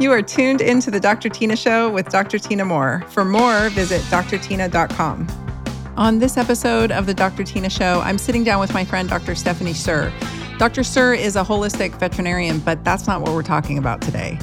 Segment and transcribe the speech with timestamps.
[0.00, 1.28] You are tuned into the Dr.
[1.28, 2.38] Tyna Show with Dr.
[2.38, 3.04] Tyna Moore.
[3.10, 5.28] For more, visit drtyna.com.
[5.96, 7.44] On this episode of the Dr.
[7.44, 9.36] Tyna Show, I'm sitting down with my friend Dr.
[9.36, 10.12] Stephanie Sur.
[10.58, 10.82] Dr.
[10.82, 14.36] Sur is a holistic veterinarian, but that's not what we're talking about today.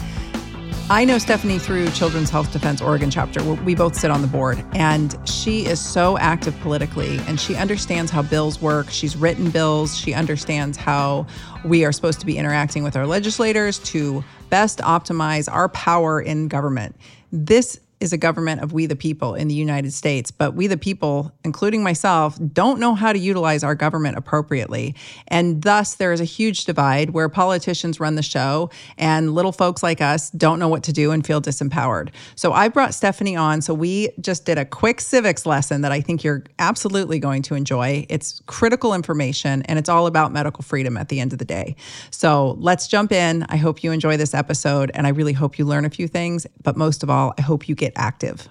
[0.89, 3.43] I know Stephanie through Children's Health Defense Oregon chapter.
[3.43, 8.09] We both sit on the board, and she is so active politically, and she understands
[8.09, 8.89] how bills work.
[8.89, 9.97] She's written bills.
[9.97, 11.27] She understands how
[11.65, 16.47] we are supposed to be interacting with our legislators to best optimize our power in
[16.47, 16.95] government.
[17.31, 20.77] This is a government of we the people in the United States, but we the
[20.77, 24.95] people, including myself, don't know how to utilize our government appropriately.
[25.27, 29.83] And thus, there is a huge divide where politicians run the show and little folks
[29.83, 32.09] like us don't know what to do and feel disempowered.
[32.35, 33.61] So I brought Stephanie on.
[33.61, 37.55] So we just did a quick civics lesson that I think you're absolutely going to
[37.55, 38.05] enjoy.
[38.09, 41.75] It's critical information and it's all about medical freedom at the end of the day.
[42.09, 43.45] So let's jump in.
[43.49, 46.47] I hope you enjoy this episode and I really hope you learn a few things.
[46.63, 48.49] But most of all, I hope you get active.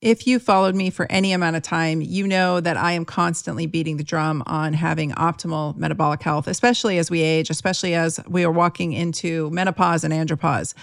[0.00, 3.66] If you followed me for any amount of time, you know that I am constantly
[3.66, 8.44] beating the drum on having optimal metabolic health, especially as we age, especially as we
[8.44, 10.74] are walking into menopause and andropause.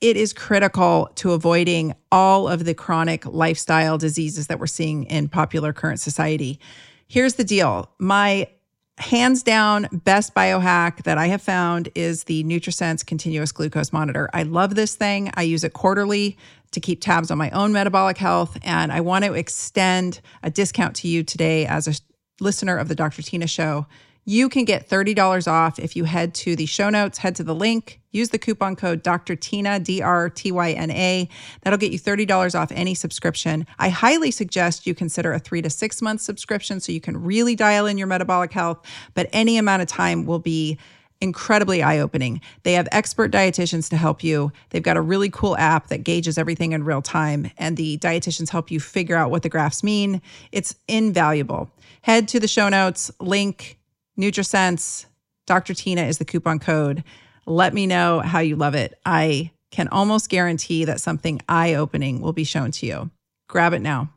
[0.00, 5.28] It is critical to avoiding all of the chronic lifestyle diseases that we're seeing in
[5.28, 6.58] popular current society.
[7.06, 8.48] Here's the deal my
[8.98, 14.30] hands down best biohack that I have found is the NutriSense continuous glucose monitor.
[14.32, 15.30] I love this thing.
[15.34, 16.38] I use it quarterly
[16.70, 20.96] to keep tabs on my own metabolic health and I want to extend a discount
[20.96, 21.94] to you today as a
[22.40, 23.22] listener of the Dr.
[23.22, 23.86] Tyna show.
[24.28, 27.54] You can get $30 off if you head to the show notes, head to the
[27.54, 29.36] link, use the coupon code Dr.
[29.36, 31.28] Tyna, D R T Y N A.
[31.62, 33.68] That'll get you $30 off any subscription.
[33.78, 37.54] I highly suggest you consider a three to six month subscription so you can really
[37.54, 40.76] dial in your metabolic health, but any amount of time will be
[41.20, 42.40] incredibly eye opening.
[42.64, 44.50] They have expert dietitians to help you.
[44.70, 48.50] They've got a really cool app that gauges everything in real time, and the dietitians
[48.50, 50.20] help you figure out what the graphs mean.
[50.50, 51.70] It's invaluable.
[52.02, 53.75] Head to the show notes, link
[54.18, 55.06] NutriSense,
[55.46, 55.74] Dr.
[55.74, 57.04] Tyna is the coupon code.
[57.46, 58.98] Let me know how you love it.
[59.04, 63.10] I can almost guarantee that something eye opening will be shown to you.
[63.48, 64.10] Grab it now.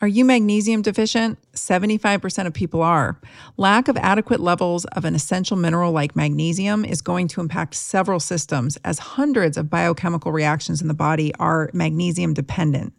[0.00, 1.38] Are you magnesium deficient?
[1.54, 3.18] 75% of people are.
[3.56, 8.20] Lack of adequate levels of an essential mineral like magnesium is going to impact several
[8.20, 12.92] systems, as hundreds of biochemical reactions in the body are magnesium dependent.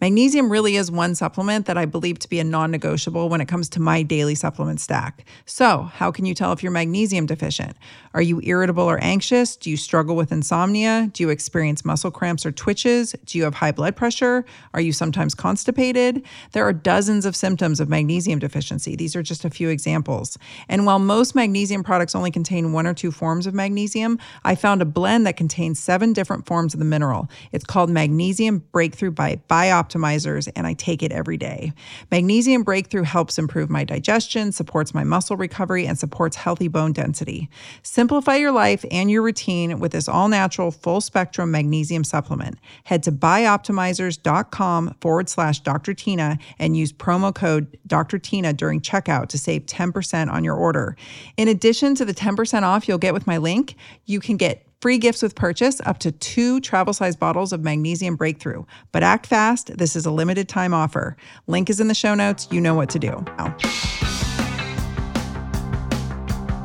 [0.00, 3.48] Magnesium really is one supplement that I believe to be a non negotiable when it
[3.48, 5.24] comes to my daily supplement stack.
[5.46, 7.76] So, how can you tell if you're magnesium deficient?
[8.14, 9.56] Are you irritable or anxious?
[9.56, 11.10] Do you struggle with insomnia?
[11.12, 13.14] Do you experience muscle cramps or twitches?
[13.24, 14.44] Do you have high blood pressure?
[14.74, 16.22] Are you sometimes constipated?
[16.52, 18.96] There are dozens of symptoms of magnesium deficiency.
[18.96, 20.38] These are just a few examples.
[20.68, 24.82] And while most magnesium products only contain one or two forms of magnesium, I found
[24.82, 27.28] a blend that contains seven different forms of the mineral.
[27.52, 31.72] It's called Magnesium Breakthrough by Bioptimizers, and I take it every day.
[32.10, 37.48] Magnesium Breakthrough helps improve my digestion, supports my muscle recovery, and supports healthy bone density.
[37.82, 42.58] Simplify your life and your routine with this all natural, full spectrum magnesium supplement.
[42.84, 45.94] Head to bioptimizers.com forward slash Dr.
[45.94, 48.18] Tyna and use promo code Dr.
[48.18, 50.96] Tyna during checkout to save 10% on your order.
[51.36, 53.74] In addition to the 10% off you'll get with my link,
[54.06, 58.16] you can get free gifts with purchase up to two travel size bottles of Magnesium
[58.16, 58.64] Breakthrough.
[58.92, 61.18] But act fast, this is a limited time offer.
[61.46, 62.48] Link is in the show notes.
[62.50, 63.22] You know what to do.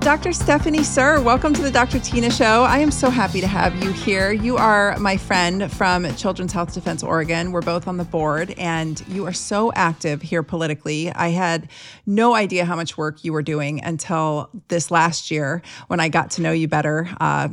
[0.08, 0.32] Dr.
[0.32, 2.00] Stephanie Sur, welcome to the Dr.
[2.00, 2.64] Tyna Show.
[2.64, 4.32] I am so happy to have you here.
[4.32, 7.52] You are my friend from Children's Health Defense Oregon.
[7.52, 11.12] We're both on the board, and you are so active here politically.
[11.12, 11.68] I had
[12.06, 16.32] no idea how much work you were doing until this last year when I got
[16.32, 17.10] to know you better.
[17.20, 17.50] Uh,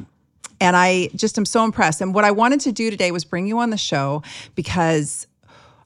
[0.61, 2.01] and I just am so impressed.
[2.01, 4.23] And what I wanted to do today was bring you on the show
[4.55, 5.27] because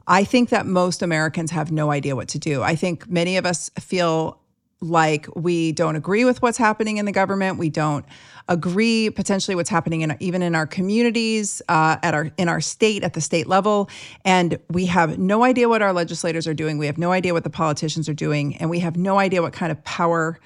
[0.07, 2.63] I think that most Americans have no idea what to do.
[2.63, 4.39] I think many of us feel
[4.81, 7.59] like we don't agree with what's happening in the government.
[7.59, 8.05] We don't
[8.49, 13.03] agree potentially what's happening in even in our communities, uh, at our in our state
[13.03, 13.91] at the state level,
[14.25, 16.79] and we have no idea what our legislators are doing.
[16.79, 19.53] We have no idea what the politicians are doing, and we have no idea what
[19.53, 20.39] kind of power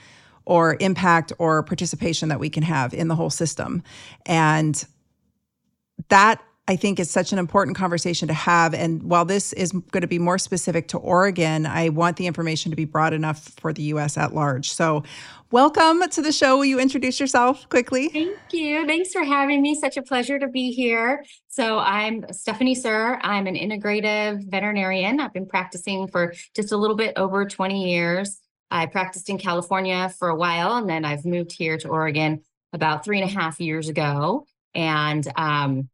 [0.45, 3.83] or impact or participation that we can have in the whole system.
[4.27, 4.85] And
[6.09, 8.73] that I think is such an important conversation to have.
[8.73, 12.71] And while this is going to be more specific to Oregon, I want the information
[12.71, 14.71] to be broad enough for the US at large.
[14.73, 15.03] So,
[15.51, 16.59] welcome to the show.
[16.59, 18.11] Will you introduce yourself quickly?
[18.11, 18.87] Thank you.
[18.87, 19.75] Thanks for having me.
[19.75, 21.25] Such a pleasure to be here.
[21.49, 23.19] So, I'm Stephanie Sur.
[23.23, 25.19] I'm an integrative veterinarian.
[25.19, 28.39] I've been practicing for just a little bit over 20 years.
[28.71, 33.05] I practiced in California for a while, and then I've moved here to Oregon about
[33.05, 34.47] three and a half years ago.
[34.75, 35.91] And um,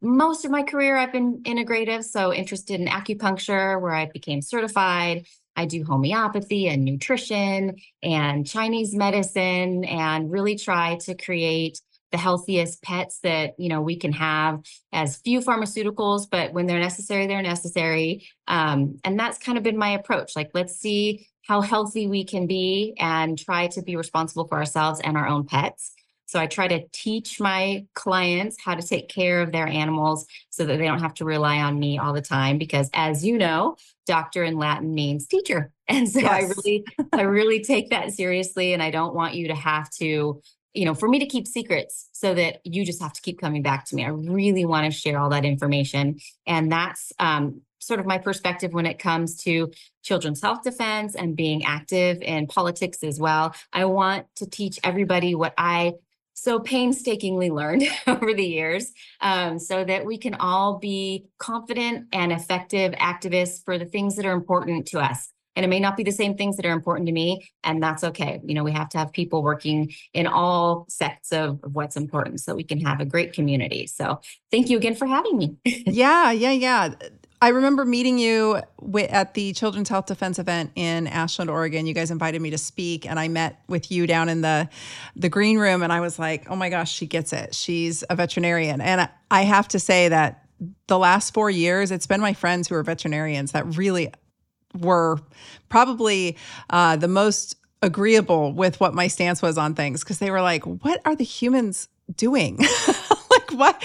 [0.00, 5.26] most of my career, I've been integrative, so interested in acupuncture, where I became certified.
[5.54, 11.80] I do homeopathy and nutrition and Chinese medicine, and really try to create
[12.10, 14.62] the healthiest pets that you know we can have
[14.92, 18.28] as few pharmaceuticals but when they're necessary they're necessary.
[18.46, 20.36] Um, and that's kind of been my approach.
[20.36, 25.00] Like let's see how healthy we can be and try to be responsible for ourselves
[25.02, 25.94] and our own pets
[26.32, 30.64] so I try to teach my clients how to take care of their animals so
[30.64, 32.56] that they don't have to rely on me all the time.
[32.56, 33.76] Because as you know,
[34.06, 35.70] doctor in Latin means teacher.
[35.88, 36.30] And so yes.
[36.30, 38.72] I really, I really take that seriously.
[38.72, 40.40] And I don't want you to have to,
[40.72, 43.60] you know, for me to keep secrets so that you just have to keep coming
[43.60, 44.02] back to me.
[44.02, 46.18] I really want to share all that information.
[46.46, 49.70] And that's um, sort of my perspective when it comes to
[50.02, 53.54] children's health defense and being active in politics as well.
[53.70, 55.94] I want to teach everybody what I
[56.34, 62.32] so painstakingly learned over the years um, so that we can all be confident and
[62.32, 65.32] effective activists for the things that are important to us.
[65.54, 68.02] And it may not be the same things that are important to me and that's
[68.04, 68.40] okay.
[68.44, 72.40] You know we have to have people working in all sects of, of what's important
[72.40, 73.86] so we can have a great community.
[73.86, 74.20] So
[74.50, 75.56] thank you again for having me.
[75.64, 76.94] Yeah yeah yeah
[77.42, 78.60] I remember meeting you
[79.10, 81.88] at the Children's Health Defense event in Ashland, Oregon.
[81.88, 84.68] You guys invited me to speak, and I met with you down in the
[85.16, 87.52] the green room, and I was like, "Oh my gosh, she gets it.
[87.52, 90.44] She's a veterinarian." And I have to say that
[90.86, 94.12] the last four years, it's been my friends who are veterinarians that really
[94.78, 95.18] were
[95.68, 96.36] probably
[96.70, 100.64] uh, the most agreeable with what my stance was on things because they were like,
[100.64, 102.58] "What are the humans doing?"
[103.30, 103.82] like what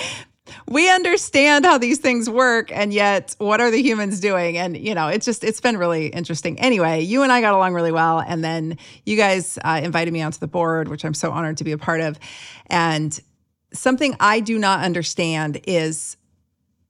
[0.68, 4.58] we understand how these things work and yet what are the humans doing?
[4.58, 6.60] And you know it's just it's been really interesting.
[6.60, 10.22] Anyway you and i got along really well and then you guys uh, invited me
[10.22, 12.20] onto the board which i'm so honored to be a part of.
[12.68, 13.20] And
[13.74, 16.18] something i do not understand is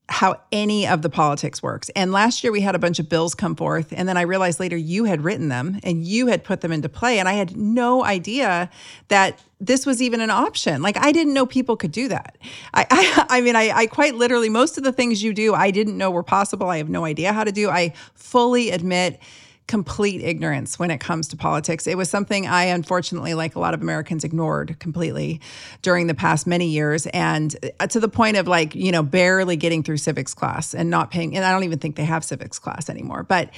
[0.10, 1.90] how any of the politics works.
[1.90, 4.60] And last year we had a bunch of bills come forth, and then I realized
[4.60, 7.20] later you had written them and you had put them into play.
[7.20, 8.70] And I had no idea
[9.10, 10.82] that this was even an option.
[10.82, 12.38] Like I didn't know people could do that.
[12.74, 15.72] I I, I mean I, I quite literally most of the things you do I
[15.72, 16.70] didn't know were possible.
[16.70, 17.70] I have no idea how to do.
[17.70, 19.20] I fully admit
[19.68, 21.88] complete ignorance when it comes to politics.
[21.88, 25.42] It was something I unfortunately, like a lot of Americans, ignored completely
[25.82, 29.58] during the past many years, and uh, to the point of like you know barely
[29.58, 31.36] getting through civics class and not paying.
[31.36, 33.52] And I don't even think they have civics class anymore, but.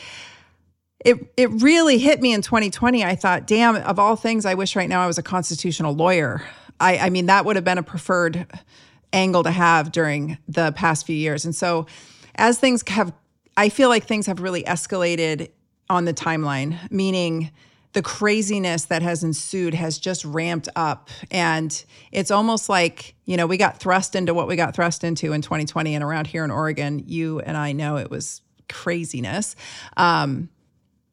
[1.06, 3.06] It, it really hit me in 2020.
[3.06, 6.44] I thought, damn, of all things, I wish right now I was a constitutional lawyer.
[6.78, 8.46] I, I mean, that would have been a preferred
[9.14, 11.46] angle to have during the past few years.
[11.46, 11.88] And so,
[12.36, 13.14] as things have,
[13.56, 15.52] I feel like things have really escalated
[15.90, 17.52] on the timeline, meaning
[17.94, 21.10] the craziness that has ensued has just ramped up.
[21.32, 25.34] And it's almost like, you know, we got thrust into what we got thrust into
[25.34, 25.96] in 2020.
[25.96, 29.56] And around here in Oregon, you and I know it was craziness.
[29.98, 30.50] Um,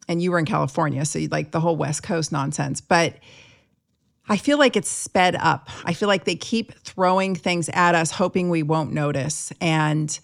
[0.09, 2.81] and you were in California, so like the whole West Coast nonsense.
[2.81, 3.17] But
[4.29, 5.69] I feel like it's sped up.
[5.85, 9.53] I feel like they keep throwing things at us, hoping we won't notice.
[9.61, 10.17] And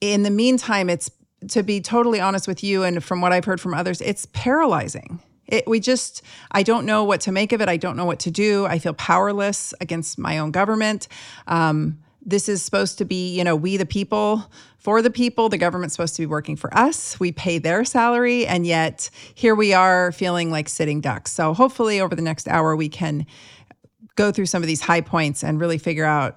[0.00, 1.10] in the meantime, it's
[1.48, 5.20] to be totally honest with you, and from what I've heard from others, it's paralyzing.
[5.46, 6.22] It, we just,
[6.52, 7.68] I don't know what to make of it.
[7.68, 8.66] I don't know what to do.
[8.66, 11.08] I feel powerless against my own government.
[11.48, 15.48] Um, this is supposed to be, you know, we the people for the people.
[15.48, 17.18] The government's supposed to be working for us.
[17.18, 18.46] We pay their salary.
[18.46, 21.32] And yet here we are feeling like sitting ducks.
[21.32, 23.26] So hopefully over the next hour, we can
[24.16, 26.36] go through some of these high points and really figure out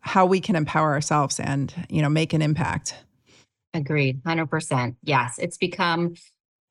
[0.00, 2.94] how we can empower ourselves and, you know, make an impact.
[3.78, 4.22] Agreed.
[4.24, 4.96] 100%.
[5.04, 5.38] Yes.
[5.38, 6.14] It's become,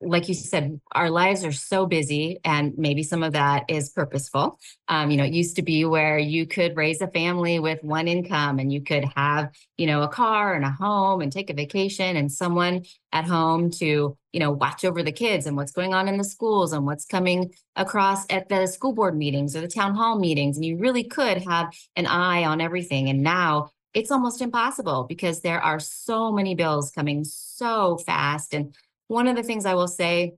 [0.00, 4.58] like you said, our lives are so busy, and maybe some of that is purposeful.
[4.88, 8.08] Um, you know, it used to be where you could raise a family with one
[8.08, 11.54] income and you could have, you know, a car and a home and take a
[11.54, 15.94] vacation and someone at home to, you know, watch over the kids and what's going
[15.94, 19.66] on in the schools and what's coming across at the school board meetings or the
[19.66, 20.56] town hall meetings.
[20.56, 23.08] And you really could have an eye on everything.
[23.08, 28.54] And now it's almost impossible because there are so many bills coming so fast.
[28.54, 28.74] And
[29.08, 30.34] one of the things I will say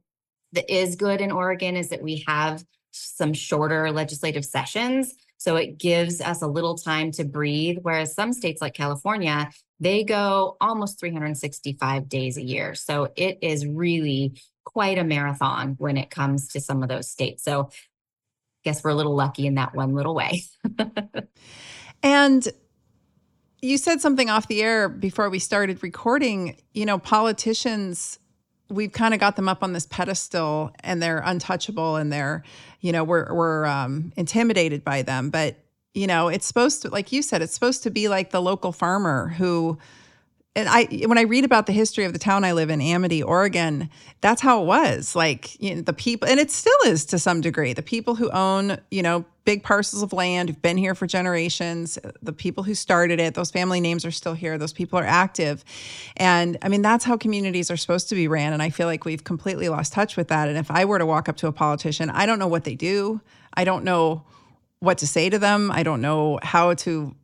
[0.53, 5.15] that is good in Oregon is that we have some shorter legislative sessions.
[5.39, 7.79] So it gives us a little time to breathe.
[7.83, 12.75] Whereas some states like California, they go almost 365 days a year.
[12.75, 17.43] So it is really quite a marathon when it comes to some of those states.
[17.43, 20.45] So I guess we're a little lucky in that one little way.
[22.03, 22.47] and
[23.63, 26.57] you said something off the air before we started recording.
[26.73, 28.19] You know, politicians,
[28.69, 32.43] we've kind of got them up on this pedestal and they're untouchable and they're,
[32.81, 35.31] you know, we're, we're um, intimidated by them.
[35.31, 35.57] But
[35.95, 38.73] you know, it's supposed to, like you said, it's supposed to be like the local
[38.73, 39.79] farmer who,
[40.57, 43.23] and I, when I read about the history of the town I live in, Amity,
[43.23, 43.89] Oregon,
[44.21, 45.15] that's how it was.
[45.15, 47.73] Like you know, the people, and it still is to some degree.
[47.73, 52.01] The people who own, you know, big parcels of land, who've been here for generations,
[52.21, 54.59] the people who started it, those family names are still here.
[54.59, 55.65] Those people are active,
[56.17, 58.53] and I mean that's how communities are supposed to be ran.
[58.53, 60.49] And I feel like we've completely lost touch with that.
[60.49, 62.75] And if I were to walk up to a politician, I don't know what they
[62.75, 63.21] do.
[63.55, 64.25] I don't know
[64.81, 65.71] what to say to them.
[65.71, 67.15] I don't know how to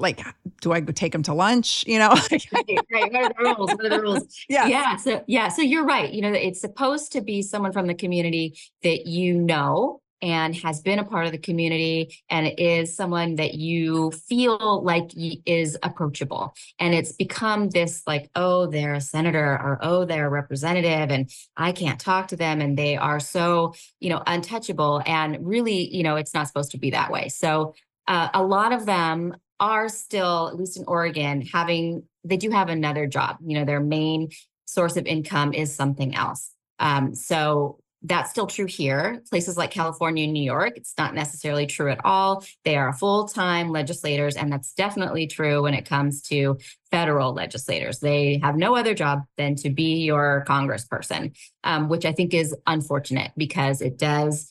[0.00, 0.24] like
[0.60, 1.84] do I take them to lunch?
[1.86, 3.12] You know, right, right.
[3.12, 3.70] What are the rules?
[3.70, 4.20] What are the rules?
[4.48, 4.66] Yeah.
[4.66, 4.96] Yeah.
[4.96, 5.48] So yeah.
[5.48, 6.12] So you're right.
[6.12, 10.80] You know, it's supposed to be someone from the community that you know and has
[10.80, 15.10] been a part of the community and is someone that you feel like
[15.46, 20.30] is approachable and it's become this like oh they're a senator or oh they're a
[20.30, 25.38] representative and i can't talk to them and they are so you know untouchable and
[25.40, 27.74] really you know it's not supposed to be that way so
[28.06, 32.68] uh, a lot of them are still at least in oregon having they do have
[32.68, 34.28] another job you know their main
[34.66, 39.22] source of income is something else um, so that's still true here.
[39.28, 42.44] Places like California and New York, it's not necessarily true at all.
[42.64, 46.58] They are full time legislators, and that's definitely true when it comes to
[46.90, 48.00] federal legislators.
[48.00, 52.54] They have no other job than to be your congressperson, um, which I think is
[52.66, 54.50] unfortunate because it does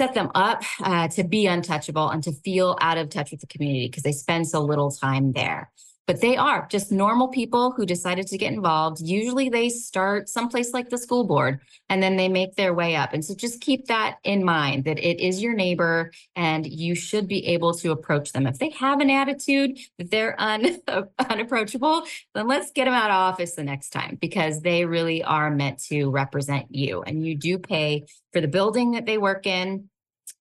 [0.00, 3.46] set them up uh, to be untouchable and to feel out of touch with the
[3.46, 5.70] community because they spend so little time there
[6.10, 9.00] but they are just normal people who decided to get involved.
[9.00, 13.12] Usually they start someplace like the school board and then they make their way up.
[13.12, 17.28] And so just keep that in mind that it is your neighbor and you should
[17.28, 18.48] be able to approach them.
[18.48, 20.80] If they have an attitude that they're un,
[21.30, 22.02] unapproachable,
[22.34, 25.78] then let's get them out of office the next time because they really are meant
[25.84, 27.02] to represent you.
[27.02, 29.89] And you do pay for the building that they work in,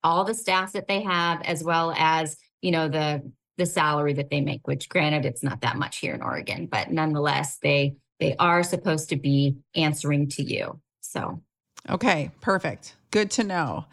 [0.03, 4.29] all the staff that they have, as well as you know the the salary that
[4.29, 8.35] they make, which granted it's not that much here in Oregon, but nonetheless, they they
[8.37, 10.79] are supposed to be answering to you.
[11.01, 11.41] So
[11.89, 12.95] Okay, perfect.
[13.11, 13.85] Good to know.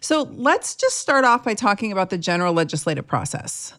[0.00, 3.74] So let's just start off by talking about the general legislative process.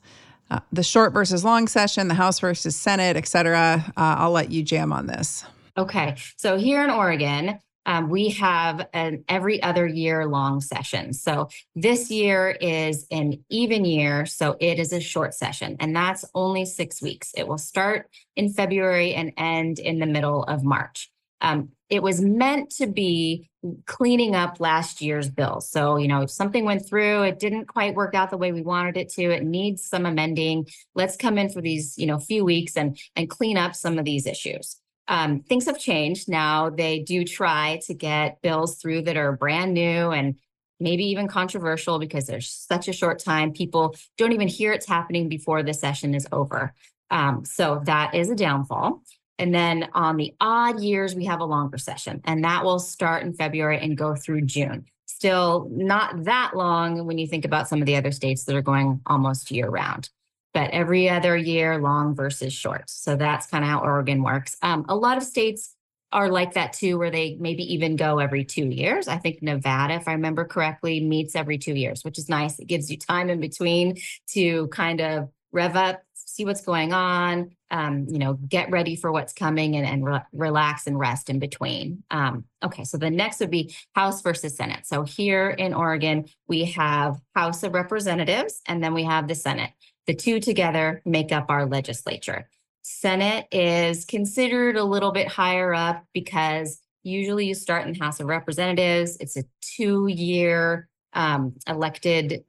[0.52, 3.84] Uh, the short versus long session, the House versus Senate, et cetera.
[3.98, 5.44] Uh, I'll let you jam on this.
[5.78, 6.16] Okay.
[6.38, 11.14] So here in Oregon, um, we have an every other year long session.
[11.14, 14.26] So this year is an even year.
[14.26, 17.32] So it is a short session, and that's only six weeks.
[17.36, 21.12] It will start in February and end in the middle of March.
[21.42, 23.50] Um, it was meant to be
[23.86, 25.62] cleaning up last year's bill.
[25.62, 28.62] So, you know, if something went through, it didn't quite work out the way we
[28.62, 30.68] wanted it to, it needs some amending.
[30.96, 34.06] Let's come in for these, you know, few weeks and and clean up some of
[34.06, 34.78] these issues.
[35.08, 36.70] Um, things have changed now.
[36.70, 40.36] They do try to get bills through that are brand new and
[40.80, 43.54] maybe even controversial because there's such a short time.
[43.54, 46.74] People don't even hear it's happening before the session is over.
[47.12, 49.02] Um, so that is a downfall.
[49.38, 53.24] And then on the odd years, we have a longer session, and that will start
[53.24, 54.86] in February and go through June.
[55.08, 58.62] Still not that long when you think about some of the other states that are
[58.62, 60.10] going almost year round
[60.56, 62.90] but every other year, long versus short.
[62.90, 64.56] So that's kind of how Oregon works.
[64.62, 65.76] Um, a lot of states
[66.14, 69.10] are like that too, where they maybe even go every two years.
[69.10, 72.58] I think Nevada, if I remember correctly, meets every two years, which is nice.
[72.58, 73.98] It gives you time in between
[74.30, 79.12] to kind of rev up, see what's going on, um, you know, get ready for
[79.12, 82.04] what's coming and, and re- relax and rest in between.
[82.12, 84.86] Um, okay, so the next would be House versus Senate.
[84.86, 89.72] So here in Oregon, we have House of Representatives and then we have the Senate.
[90.08, 92.50] The two together make up our legislature.
[92.84, 98.20] Senate is considered a little bit higher up because usually you start in the House
[98.20, 99.18] of Representatives.
[99.20, 102.44] It's a two year um, elected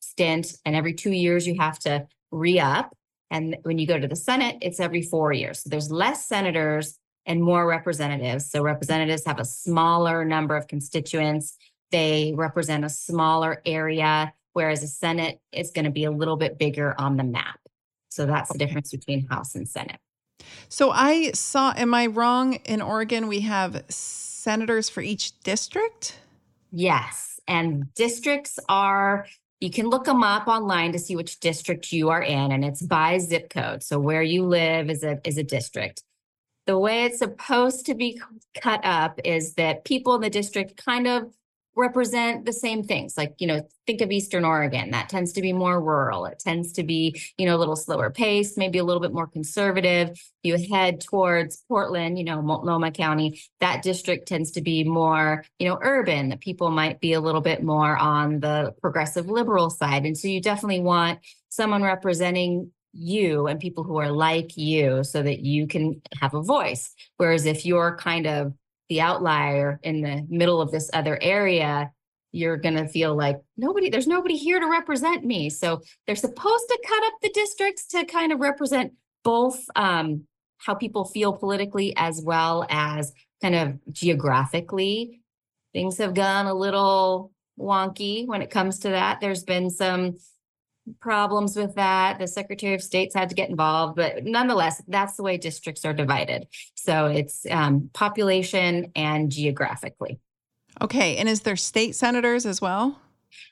[0.00, 2.96] stint, and every two years you have to re up.
[3.30, 5.62] And when you go to the Senate, it's every four years.
[5.62, 8.50] So there's less senators and more representatives.
[8.50, 11.56] So representatives have a smaller number of constituents,
[11.90, 16.58] they represent a smaller area whereas the Senate is going to be a little bit
[16.58, 17.58] bigger on the map.
[18.10, 19.98] So that's the difference between House and Senate.
[20.68, 22.54] So I saw, am I wrong?
[22.64, 26.18] In Oregon, we have senators for each district?
[26.70, 27.40] Yes.
[27.46, 29.26] And districts are,
[29.60, 32.82] you can look them up online to see which district you are in, and it's
[32.82, 33.82] by zip code.
[33.82, 36.02] So where you live is a, is a district.
[36.66, 38.20] The way it's supposed to be
[38.60, 41.32] cut up is that people in the district kind of
[41.74, 43.16] represent the same things.
[43.16, 44.90] Like, you know, think of Eastern Oregon.
[44.90, 46.26] That tends to be more rural.
[46.26, 49.26] It tends to be, you know, a little slower pace, maybe a little bit more
[49.26, 50.10] conservative.
[50.42, 55.68] You head towards Portland, you know, Multnomah County, that district tends to be more, you
[55.68, 56.28] know, urban.
[56.28, 60.04] The people might be a little bit more on the progressive liberal side.
[60.04, 65.22] And so you definitely want someone representing you and people who are like you so
[65.22, 66.94] that you can have a voice.
[67.16, 68.52] Whereas if you're kind of
[68.92, 71.90] the outlier in the middle of this other area,
[72.30, 75.48] you're going to feel like nobody, there's nobody here to represent me.
[75.48, 78.92] So they're supposed to cut up the districts to kind of represent
[79.24, 80.26] both um,
[80.58, 85.22] how people feel politically as well as kind of geographically.
[85.72, 89.22] Things have gone a little wonky when it comes to that.
[89.22, 90.16] There's been some
[91.00, 92.18] problems with that.
[92.18, 95.92] The Secretary of State's had to get involved, but nonetheless, that's the way districts are
[95.92, 96.48] divided.
[96.74, 100.18] So it's um, population and geographically.
[100.80, 101.16] Okay.
[101.18, 102.98] And is there state senators as well?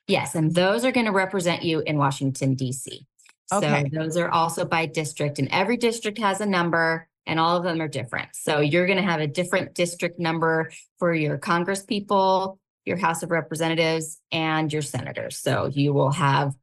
[0.07, 0.35] Yes.
[0.35, 3.07] And those are going to represent you in Washington, D.C.
[3.53, 3.85] Okay.
[3.93, 7.07] So those are also by district, and every district has a number.
[7.27, 8.31] And all of them are different.
[8.33, 13.23] So you're going to have a different district number for your Congress people, your House
[13.23, 15.37] of Representatives, and your senators.
[15.37, 16.55] So you will have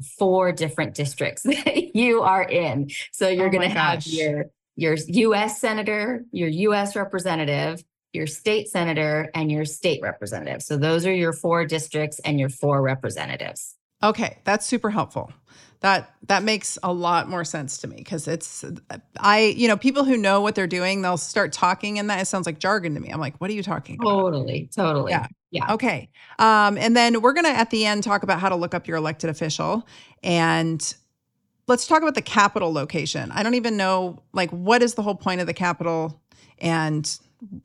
[0.00, 2.90] four different districts that you are in.
[3.12, 4.46] So you're oh going to have your
[4.76, 10.62] your US senator, your US representative, your state senator and your state representative.
[10.62, 13.76] So those are your four districts and your four representatives.
[14.02, 15.32] Okay, that's super helpful.
[15.82, 18.64] That that makes a lot more sense to me because it's
[19.18, 22.26] I you know people who know what they're doing they'll start talking and that it
[22.26, 23.10] sounds like jargon to me.
[23.10, 24.08] I'm like, what are you talking about?
[24.08, 25.10] Totally, totally.
[25.10, 25.26] Yeah.
[25.52, 25.74] Yeah.
[25.74, 26.08] Okay.
[26.38, 28.88] Um, and then we're going to, at the end, talk about how to look up
[28.88, 29.86] your elected official.
[30.22, 30.94] And
[31.68, 33.30] let's talk about the capital location.
[33.30, 36.22] I don't even know, like, what is the whole point of the capital
[36.58, 37.18] and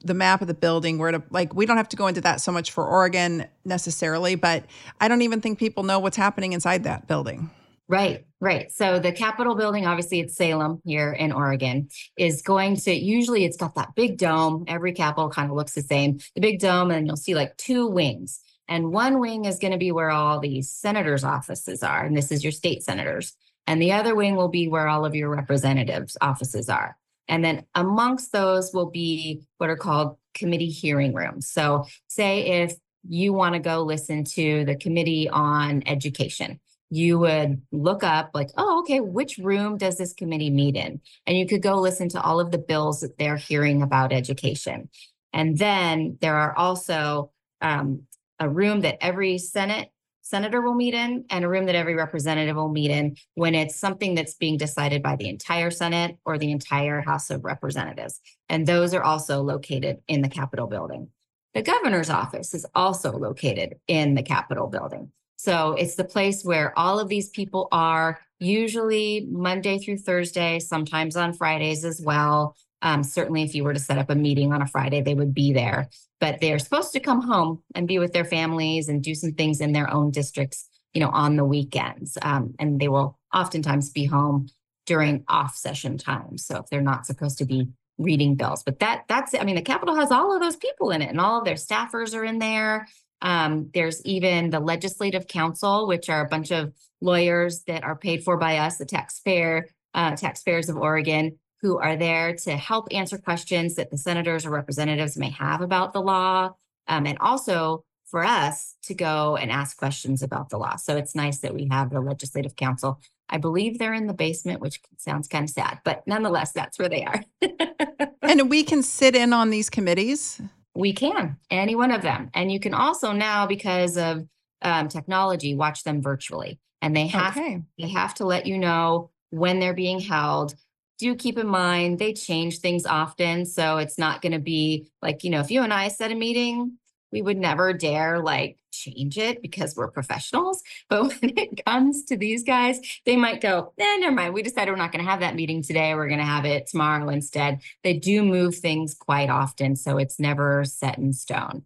[0.03, 2.41] the map of the building, where to, like, we don't have to go into that
[2.41, 4.65] so much for Oregon necessarily, but
[4.99, 7.49] I don't even think people know what's happening inside that building.
[7.89, 8.69] Right, right.
[8.71, 13.55] So the Capitol building, obviously it's Salem here in Oregon, is going to usually it's
[13.55, 14.65] got that big dome.
[14.67, 16.19] Every Capitol kind of looks the same.
[16.35, 18.41] The big dome, and you'll see like two wings.
[18.67, 22.31] And one wing is going to be where all the senators' offices are, and this
[22.31, 23.33] is your state senators.
[23.65, 26.97] And the other wing will be where all of your representatives' offices are.
[27.29, 31.49] And then amongst those will be what are called committee hearing rooms.
[31.49, 32.75] So, say if
[33.07, 38.49] you want to go listen to the committee on education, you would look up like,
[38.57, 41.01] oh, okay, which room does this committee meet in?
[41.25, 44.89] And you could go listen to all of the bills that they're hearing about education.
[45.33, 48.03] And then there are also um,
[48.39, 49.89] a room that every Senate
[50.21, 53.75] senator will meet in and a room that every representative will meet in when it's
[53.75, 58.19] something that's being decided by the entire Senate or the entire House of Representatives.
[58.49, 61.09] And those are also located in the Capitol building.
[61.53, 65.11] The governor's office is also located in the Capitol building.
[65.37, 71.15] So it's the place where all of these people are, usually Monday through Thursday, sometimes
[71.15, 72.55] on Fridays as well.
[72.81, 75.33] Um, certainly, if you were to set up a meeting on a Friday, they would
[75.33, 75.89] be there.
[76.19, 79.61] But they're supposed to come home and be with their families and do some things
[79.61, 82.17] in their own districts, you know, on the weekends.
[82.21, 84.47] Um, and they will oftentimes be home
[84.85, 86.45] during off session times.
[86.45, 89.61] So if they're not supposed to be reading bills, but that that's I mean, the
[89.61, 92.39] Capitol has all of those people in it, and all of their staffers are in
[92.39, 92.87] there.
[93.21, 98.23] Um, there's even the Legislative Counsel, which are a bunch of lawyers that are paid
[98.23, 103.17] for by us, the taxpayer, uh, taxpayers of Oregon, who are there to help answer
[103.17, 106.51] questions that the senators or representatives may have about the law,
[106.87, 110.75] um, and also for us to go and ask questions about the law.
[110.77, 113.01] So it's nice that we have the Legislative Counsel.
[113.29, 116.87] I believe they're in the basement, which sounds kind of sad, but nonetheless, that's where
[116.87, 117.23] they are.
[118.21, 120.41] and we can sit in on these committees.
[120.77, 122.29] We can, any one of them.
[122.33, 124.27] And you can also now, because of
[124.61, 126.59] um, technology, watch them virtually.
[126.81, 127.61] And they have okay.
[127.79, 130.53] they have to let you know when they're being held.
[130.99, 133.45] Do keep in mind they change things often.
[133.45, 136.15] So it's not going to be like, you know, if you and I set a
[136.15, 136.77] meeting,
[137.11, 138.57] we would never dare like
[138.91, 140.63] change it because we're professionals.
[140.89, 144.33] But when it comes to these guys, they might go, eh, never mind.
[144.33, 145.93] We decided we're not going to have that meeting today.
[145.95, 147.59] We're going to have it tomorrow instead.
[147.83, 149.75] They do move things quite often.
[149.75, 151.65] So it's never set in stone,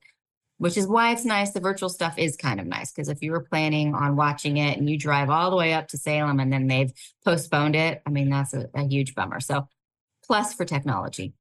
[0.58, 1.52] which is why it's nice.
[1.52, 4.78] The virtual stuff is kind of nice because if you were planning on watching it
[4.78, 6.92] and you drive all the way up to Salem and then they've
[7.24, 9.40] postponed it, I mean, that's a, a huge bummer.
[9.40, 9.68] So
[10.26, 11.34] plus for technology.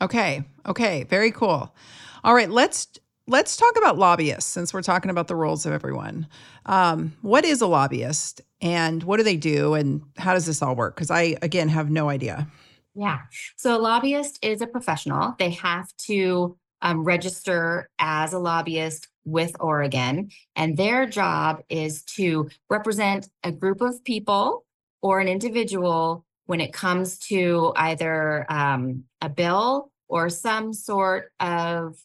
[0.00, 0.44] Okay.
[0.66, 1.04] Okay.
[1.04, 1.74] Very cool.
[2.22, 2.50] All right.
[2.50, 2.86] Let's
[3.28, 6.26] let's talk about lobbyists since we're talking about the roles of everyone.
[6.66, 10.74] Um, what is a lobbyist and what do they do and how does this all
[10.74, 10.96] work?
[10.96, 12.48] Because I, again, have no idea.
[12.94, 13.20] Yeah.
[13.56, 15.34] So a lobbyist is a professional.
[15.38, 20.30] They have to um, register as a lobbyist with Oregon.
[20.56, 24.64] And their job is to represent a group of people
[25.02, 31.98] or an individual when it comes to either um, a bill or some sort of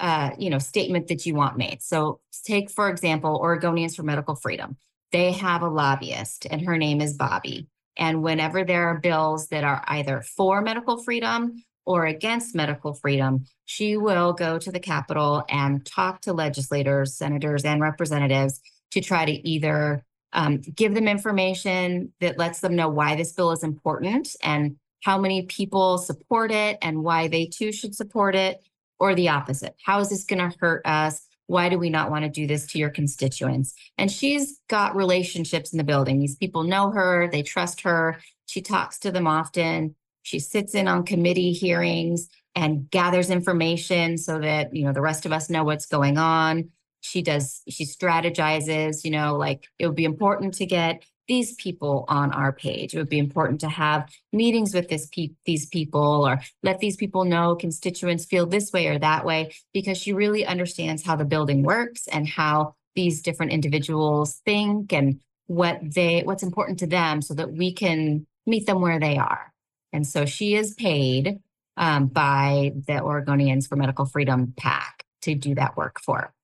[0.00, 1.82] uh, you know statement that you want made.
[1.82, 4.76] So take for example Oregonians for Medical Freedom.
[5.12, 7.68] They have a lobbyist, and her name is Bobby.
[7.96, 13.44] And whenever there are bills that are either for medical freedom or against medical freedom,
[13.64, 18.60] she will go to the Capitol and talk to legislators, senators, and representatives
[18.92, 23.50] to try to either um, give them information that lets them know why this bill
[23.50, 28.62] is important and how many people support it and why they too should support it,
[29.00, 29.74] or the opposite.
[29.84, 31.26] How is this going to hurt us?
[31.46, 33.74] Why do we not want to do this to your constituents?
[33.98, 36.20] And she's got relationships in the building.
[36.20, 38.20] These people know her, they trust her.
[38.46, 39.96] She talks to them often.
[40.22, 45.26] She sits in on committee hearings and gathers information so that, you know, the rest
[45.26, 49.96] of us know what's going on she does she strategizes you know like it would
[49.96, 54.10] be important to get these people on our page it would be important to have
[54.32, 58.88] meetings with this pe- these people or let these people know constituents feel this way
[58.88, 63.52] or that way because she really understands how the building works and how these different
[63.52, 68.80] individuals think and what they what's important to them so that we can meet them
[68.80, 69.52] where they are
[69.92, 71.38] and so she is paid
[71.76, 76.34] um, by the oregonians for medical freedom pac to do that work for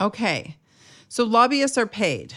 [0.00, 0.56] Okay.
[1.08, 2.34] So lobbyists are paid.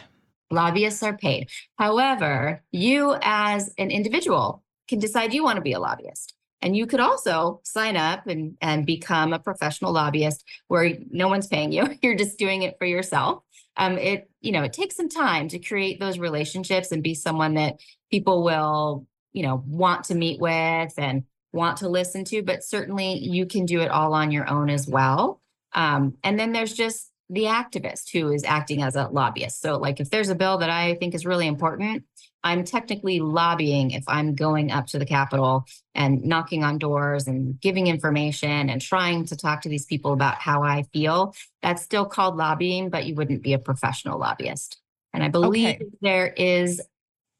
[0.51, 1.49] Lobbyists are paid.
[1.77, 6.33] However, you as an individual can decide you want to be a lobbyist.
[6.61, 11.47] And you could also sign up and, and become a professional lobbyist where no one's
[11.47, 11.97] paying you.
[12.03, 13.43] You're just doing it for yourself.
[13.77, 17.55] Um, it, you know, it takes some time to create those relationships and be someone
[17.55, 17.79] that
[18.11, 23.17] people will, you know, want to meet with and want to listen to, but certainly
[23.17, 25.41] you can do it all on your own as well.
[25.73, 29.61] Um, and then there's just the activist who is acting as a lobbyist.
[29.61, 32.03] So, like, if there's a bill that I think is really important,
[32.43, 35.65] I'm technically lobbying if I'm going up to the Capitol
[35.95, 40.35] and knocking on doors and giving information and trying to talk to these people about
[40.35, 41.33] how I feel.
[41.61, 44.79] That's still called lobbying, but you wouldn't be a professional lobbyist.
[45.13, 45.85] And I believe okay.
[46.01, 46.81] there is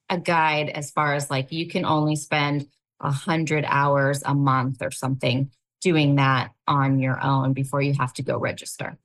[0.10, 2.67] a guide as far as like you can only spend
[2.99, 5.49] a hundred hours a month or something
[5.82, 8.97] doing that on your own before you have to go register.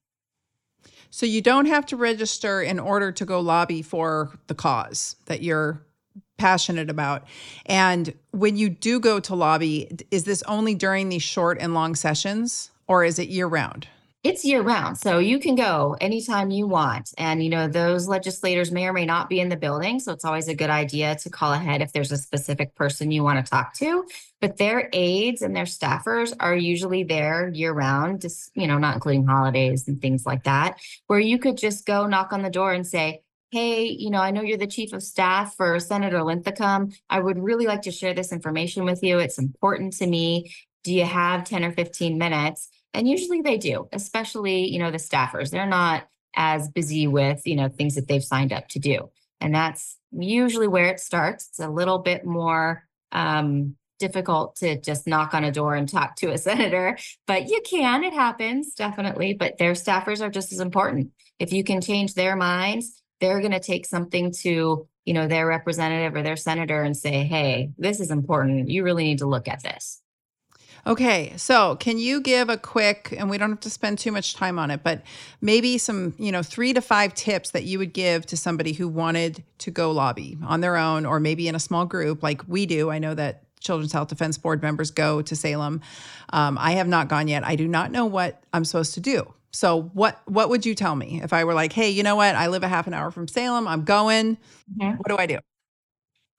[1.17, 5.43] So you don't have to register in order to go lobby for the cause that
[5.43, 5.81] you're
[6.37, 7.25] passionate about.
[7.65, 11.95] And when you do go to lobby, is this only during these short and long
[11.95, 13.89] sessions or is it year round?
[14.27, 14.99] It's year round.
[14.99, 17.15] So you can go anytime you want.
[17.17, 20.01] And, you know, those legislators may or may not be in the building.
[20.01, 23.23] So it's always a good idea to call ahead if there's a specific person you
[23.23, 24.05] want to talk to.
[24.41, 28.95] But their aides and their staffers are usually there year round, just, you know, not
[28.95, 32.73] including holidays and things like that, where you could just go knock on the door
[32.73, 36.91] and say, Hey, you know, I know you're the chief of staff for Senator Linthicum.
[37.09, 39.21] I would really like to share this information with you.
[39.21, 40.53] It's important to me.
[40.83, 42.71] Do you have 10 or 15 minutes?
[42.97, 45.51] And usually they do, especially, you know, the staffers.
[45.51, 49.11] They're not as busy with, you know, things that they've signed up to do.
[49.39, 51.49] And that's usually where it starts.
[51.51, 56.17] It's a little bit more um, difficult to just knock on a door and talk
[56.17, 59.35] to a senator, but you can, it happens definitely.
[59.35, 61.11] But their staffers are just as important.
[61.39, 65.47] If you can change their minds, they're going to take something to, you know, their
[65.47, 68.71] representative or their senator and say, hey, this is important.
[68.71, 70.01] You really need to look at this.
[70.87, 74.35] Okay, so can you give a quick, and we don't have to spend too much
[74.35, 75.03] time on it, but
[75.41, 78.87] maybe some, you know, three to five tips that you would give to somebody who
[78.87, 82.67] wanted to go lobby on their own or maybe in a small group like we
[82.67, 82.89] do?
[82.89, 85.81] I know that Children's Health Defense Board members go to Salem.
[86.33, 87.45] Um, I have not gone yet.
[87.45, 89.35] I do not know what I'm supposed to do.
[89.51, 92.37] So what what would you tell me if I were like, hey, you know what?
[92.37, 93.67] I live a half an hour from Salem.
[93.67, 94.37] I'm going.
[94.79, 94.99] Mm-hmm.
[94.99, 95.39] What do I do?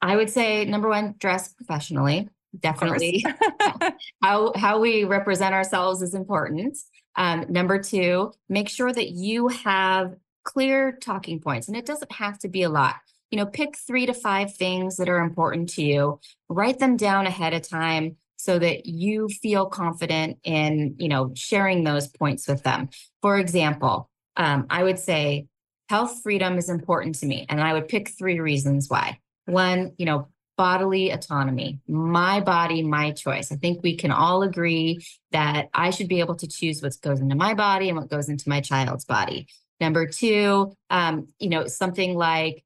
[0.02, 2.30] I would say number one, dress professionally
[2.60, 3.26] definitely.
[4.22, 6.78] How how we represent ourselves is important.
[7.16, 12.40] Um, number two make sure that you have clear talking points and it doesn't have
[12.40, 12.96] to be a lot.
[13.32, 16.20] You know pick three to five things that are important to you.
[16.50, 21.84] Write them down ahead of time so that you feel confident in you know sharing
[21.84, 22.90] those points with them.
[23.22, 25.48] For example um, i would say
[25.90, 29.20] health freedom is important to me and i would pick three reasons why.
[29.46, 33.52] One you know bodily autonomy, my body, my choice.
[33.52, 37.20] I think we can all agree that I should be able to choose what goes
[37.20, 39.48] into my body and what goes into my child's body.
[39.80, 42.64] Number two, um, you know, something like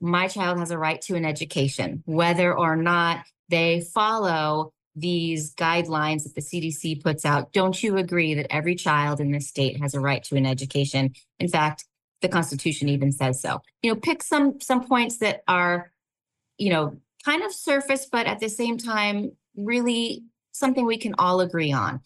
[0.00, 6.24] my child has a right to an education, whether or not they follow these guidelines
[6.24, 9.94] that the CDC puts out, don't you agree that every child in this state has
[9.94, 11.12] a right to an education?
[11.38, 11.84] In fact,
[12.20, 13.62] the Constitution even says so.
[13.82, 15.90] You know, pick some some points that are,
[16.58, 21.40] you know, kind of surface, but at the same time, really something we can all
[21.40, 22.00] agree on.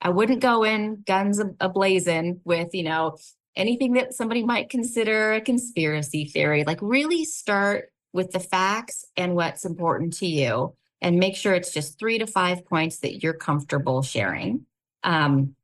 [0.00, 3.18] I wouldn't go in guns a blazing with, you know,
[3.54, 6.64] anything that somebody might consider a conspiracy theory.
[6.64, 11.72] Like, really start with the facts and what's important to you and make sure it's
[11.72, 14.66] just three to five points that you're comfortable sharing.
[15.04, 15.54] Um,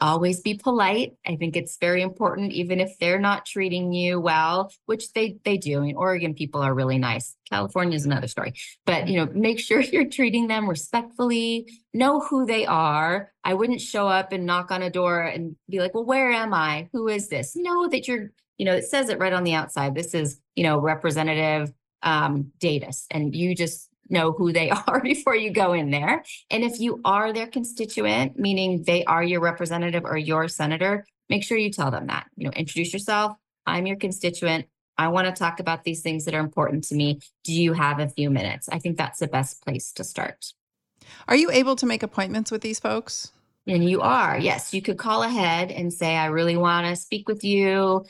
[0.00, 1.14] always be polite.
[1.26, 5.56] I think it's very important, even if they're not treating you well, which they they
[5.56, 5.78] do.
[5.78, 7.34] I mean, Oregon people are really nice.
[7.50, 8.54] California is another story.
[8.86, 11.66] But you know, make sure you're treating them respectfully.
[11.94, 13.32] Know who they are.
[13.44, 16.54] I wouldn't show up and knock on a door and be like, "Well, where am
[16.54, 16.88] I?
[16.92, 18.30] Who is this?" Know that you're.
[18.56, 19.94] You know, it says it right on the outside.
[19.94, 25.36] This is you know Representative um, Davis, and you just know who they are before
[25.36, 26.24] you go in there.
[26.50, 31.44] And if you are their constituent, meaning they are your representative or your senator, make
[31.44, 32.26] sure you tell them that.
[32.36, 33.36] You know, introduce yourself.
[33.66, 34.66] I'm your constituent.
[34.96, 37.20] I want to talk about these things that are important to me.
[37.44, 38.68] Do you have a few minutes?
[38.68, 40.52] I think that's the best place to start.
[41.28, 43.32] Are you able to make appointments with these folks?
[43.68, 44.72] And you are, yes.
[44.72, 48.06] You could call ahead and say, I really want to speak with you.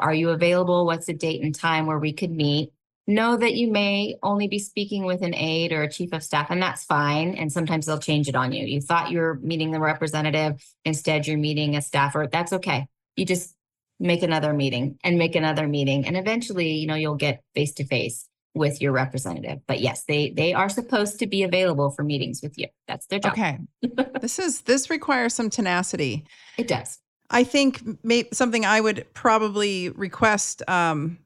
[0.00, 0.86] Are you available?
[0.86, 2.72] What's the date and time where we could meet?
[3.06, 6.50] Know that you may only be speaking with an aide or a chief of staff,
[6.50, 7.34] and that's fine.
[7.34, 8.64] And sometimes they'll change it on you.
[8.64, 12.28] You thought you were meeting the representative, instead, you're meeting a staffer.
[12.30, 12.86] That's okay.
[13.16, 13.54] You just
[14.00, 16.06] make another meeting and make another meeting.
[16.06, 19.60] And eventually, you know, you'll get face to face with your representative.
[19.66, 22.68] But yes, they they are supposed to be available for meetings with you.
[22.86, 23.32] That's their job.
[23.32, 23.58] Okay.
[24.20, 26.24] this is this requires some tenacity.
[26.56, 26.98] It does.
[27.30, 31.18] I think may, something I would probably request um,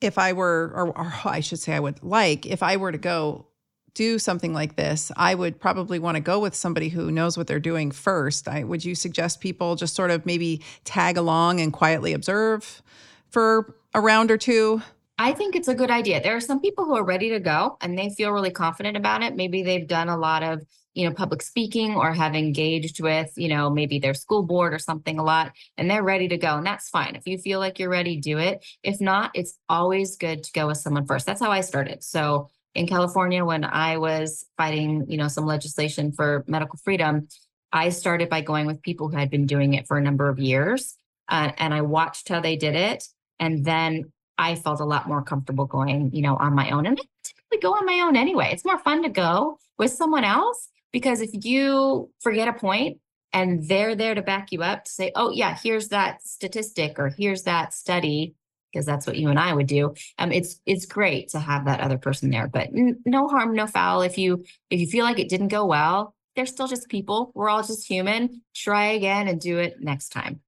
[0.00, 2.98] if I were, or, or I should say, I would like, if I were to
[2.98, 3.46] go
[3.94, 7.46] do something like this, I would probably want to go with somebody who knows what
[7.46, 8.46] they're doing first.
[8.46, 12.82] I, would you suggest people just sort of maybe tag along and quietly observe
[13.30, 14.82] for a round or two?
[15.18, 16.22] I think it's a good idea.
[16.22, 19.22] There are some people who are ready to go and they feel really confident about
[19.22, 19.34] it.
[19.34, 20.62] Maybe they've done a lot of,
[20.96, 24.78] you know, public speaking or have engaged with, you know, maybe their school board or
[24.78, 26.56] something a lot and they're ready to go.
[26.56, 27.14] And that's fine.
[27.14, 28.64] If you feel like you're ready, do it.
[28.82, 31.26] If not, it's always good to go with someone first.
[31.26, 32.02] That's how I started.
[32.02, 37.28] So in California, when I was fighting, you know, some legislation for medical freedom,
[37.72, 40.38] I started by going with people who had been doing it for a number of
[40.38, 40.96] years.
[41.28, 43.04] Uh, and I watched how they did it.
[43.38, 46.86] And then I felt a lot more comfortable going, you know, on my own.
[46.86, 48.48] And I typically go on my own anyway.
[48.50, 53.00] It's more fun to go with someone else because if you forget a point
[53.34, 57.10] and they're there to back you up to say, oh, yeah, here's that statistic or
[57.10, 58.34] here's that study,
[58.72, 59.92] because that's what you and I would do.
[60.16, 63.66] Um, it's it's great to have that other person there, but n- no harm, no
[63.66, 64.00] foul.
[64.00, 67.30] If you if you feel like it didn't go well, they're still just people.
[67.34, 68.40] We're all just human.
[68.54, 70.40] Try again and do it next time.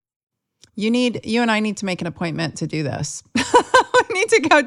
[0.77, 3.23] You need you and I need to make an appointment to do this.
[3.35, 4.63] we need to go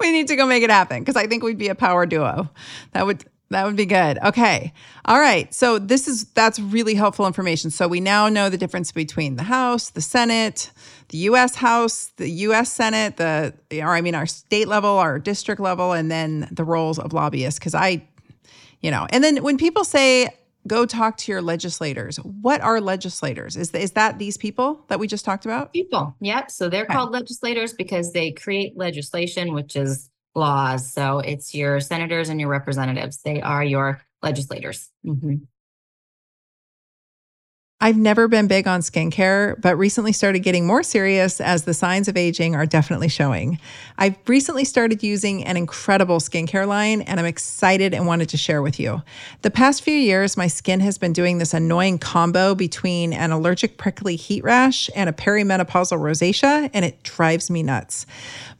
[0.00, 2.50] we need to go make it happen because I think we'd be a power duo.
[2.94, 4.18] That would that would be good.
[4.24, 4.72] Okay.
[5.04, 5.52] All right.
[5.52, 7.70] So this is that's really helpful information.
[7.70, 10.70] So we now know the difference between the House, the Senate,
[11.08, 15.60] the US House, the US Senate, the or I mean our state level, our district
[15.60, 18.06] level and then the roles of lobbyists cuz I
[18.80, 19.08] you know.
[19.10, 20.28] And then when people say
[20.66, 22.16] go talk to your legislators.
[22.18, 23.56] What are legislators?
[23.56, 25.72] Is, is that these people that we just talked about?
[25.72, 26.14] People.
[26.20, 26.50] Yep.
[26.50, 26.92] So they're okay.
[26.92, 30.92] called legislators because they create legislation, which is laws.
[30.92, 33.22] So it's your senators and your representatives.
[33.22, 34.88] They are your legislators.
[35.04, 35.36] Mm-hmm.
[37.82, 42.08] I've never been big on skincare, but recently started getting more serious as the signs
[42.08, 43.58] of aging are definitely showing.
[43.96, 48.60] I've recently started using an incredible skincare line and I'm excited and wanted to share
[48.60, 49.00] with you.
[49.40, 53.78] The past few years, my skin has been doing this annoying combo between an allergic
[53.78, 58.04] prickly heat rash and a perimenopausal rosacea, and it drives me nuts.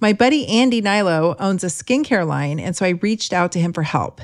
[0.00, 3.74] My buddy Andy Hnilo owns a skincare line, and so I reached out to him
[3.74, 4.22] for help.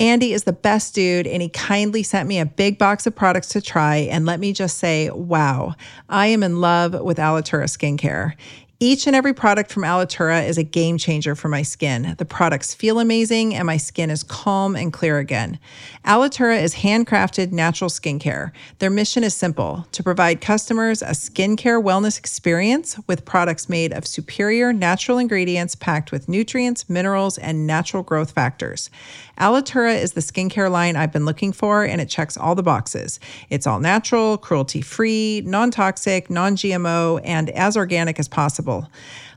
[0.00, 3.48] Andy is the best dude, and he kindly sent me a big box of products
[3.48, 3.96] to try.
[3.96, 5.74] And let me just say, wow,
[6.08, 8.34] I am in love with Alitura skincare.
[8.80, 12.14] Each and every product from Alitura is a game changer for my skin.
[12.16, 15.58] The products feel amazing and my skin is calm and clear again.
[16.04, 18.52] Alitura is handcrafted natural skincare.
[18.78, 24.06] Their mission is simple to provide customers a skincare wellness experience with products made of
[24.06, 28.90] superior natural ingredients packed with nutrients, minerals, and natural growth factors.
[29.38, 33.20] Alitura is the skincare line I've been looking for, and it checks all the boxes.
[33.50, 38.28] It's all natural, cruelty free, non toxic, non GMO, and as organic as
[38.68, 38.90] possible.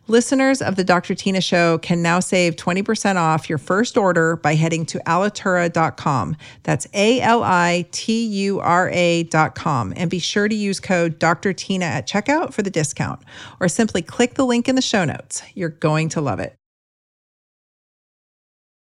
[0.08, 1.14] Listeners of the Dr.
[1.14, 6.36] Tyna Show can now save 20% off your first order by heading to alitura.com.
[6.64, 9.94] That's A L I T U R A.com.
[9.96, 11.54] And be sure to use code Dr.
[11.54, 13.22] Tyna at checkout for the discount,
[13.60, 15.44] or simply click the link in the show notes.
[15.54, 16.56] You're going to love it.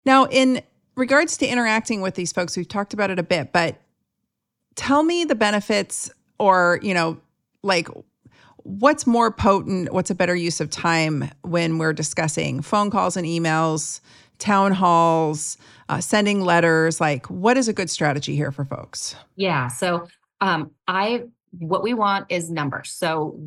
[0.05, 0.61] Now, in
[0.95, 3.79] regards to interacting with these folks, we've talked about it a bit, but
[4.75, 7.19] tell me the benefits or, you know,
[7.61, 7.87] like
[8.63, 13.25] what's more potent, what's a better use of time when we're discussing phone calls and
[13.25, 14.01] emails,
[14.39, 15.57] town halls,
[15.89, 16.99] uh, sending letters?
[17.01, 19.15] Like, what is a good strategy here for folks?
[19.35, 19.67] Yeah.
[19.67, 20.07] So,
[20.41, 21.23] um, I,
[21.59, 22.91] what we want is numbers.
[22.91, 23.39] So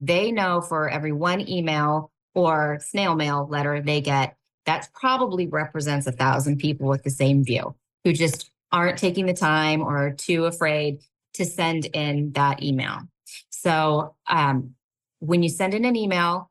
[0.00, 6.06] they know for every one email or snail mail letter they get, that probably represents
[6.06, 10.12] a thousand people with the same view who just aren't taking the time or are
[10.12, 10.98] too afraid
[11.34, 13.00] to send in that email.
[13.62, 14.74] So um,
[15.20, 16.50] when you send in an email,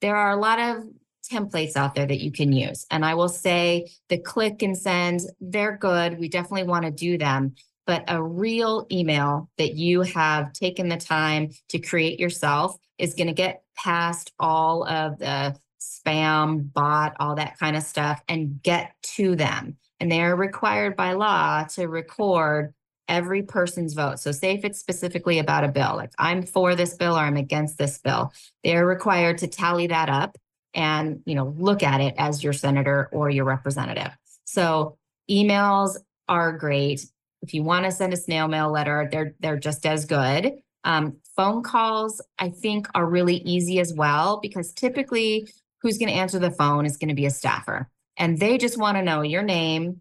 [0.00, 0.84] there are a lot of
[1.28, 2.86] templates out there that you can use.
[2.92, 6.18] And I will say the click and send, they're good.
[6.20, 7.56] We definitely want to do them.
[7.86, 13.28] But a real email that you have taken the time to create yourself is going
[13.28, 18.92] to get past all of the spam, bot, all that kind of stuff and get
[19.02, 19.76] to them.
[19.98, 22.74] And they are required by law to record
[23.08, 24.20] every person's vote.
[24.20, 27.36] So say if it's specifically about a bill, like I'm for this bill or I'm
[27.36, 30.36] against this bill, they're required to tally that up
[30.74, 34.10] and, you know, look at it as your senator or your representative.
[34.44, 34.98] So
[35.30, 35.96] emails
[36.28, 37.04] are great.
[37.42, 40.52] If you want to send a snail mail letter, they're they're just as good.
[40.84, 45.48] Um, phone calls, I think, are really easy as well because typically
[45.82, 47.88] who's going to answer the phone is going to be a staffer.
[48.16, 50.00] And they just want to know your name,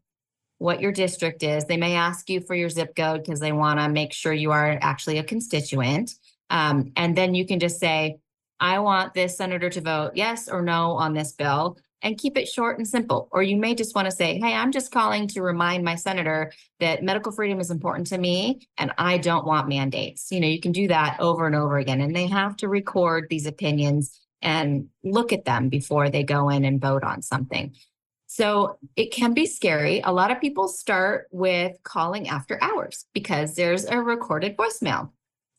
[0.58, 1.65] what your district is.
[1.65, 4.52] They may ask you for your zip code because they want to make sure you
[4.52, 6.12] are actually a constituent.
[6.50, 8.17] Um, and then you can just say,
[8.60, 12.48] I want this senator to vote yes or no on this bill and keep it
[12.48, 13.28] short and simple.
[13.32, 16.52] Or you may just want to say, Hey, I'm just calling to remind my senator
[16.80, 20.32] that medical freedom is important to me and I don't want mandates.
[20.32, 22.02] You know, you can do that over and over again.
[22.02, 26.63] And they have to record these opinions and look at them before they go in
[26.63, 27.74] and vote on something.
[28.38, 30.00] So it can be scary.
[30.02, 35.10] A lot of people start with calling after hours because there's a recorded voicemail.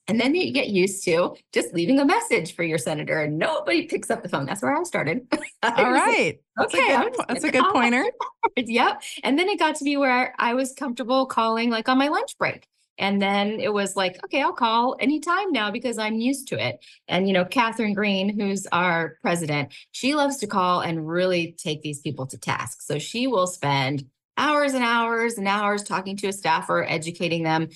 [0.07, 3.87] And then you get used to just leaving a message for your senator and nobody
[3.87, 4.47] picks up the phone.
[4.47, 5.27] That's where I started.
[5.65, 6.39] I All right.
[6.57, 6.87] Like, okay.
[6.87, 8.05] That's a good, that's a good pointer.
[8.57, 9.03] yep.
[9.25, 12.39] And then it got to be where I was comfortable calling like on my lunch
[12.39, 12.69] break.
[12.99, 16.85] And then it was like, okay, I'll call anytime now because I'm used to it.
[17.07, 21.83] And, you know, Catherine Green, who's our president, she loves to call and really take
[21.83, 22.83] these people to task.
[22.83, 24.05] So she will spend
[24.37, 27.69] hours and hours and hours talking to a staffer, educating them.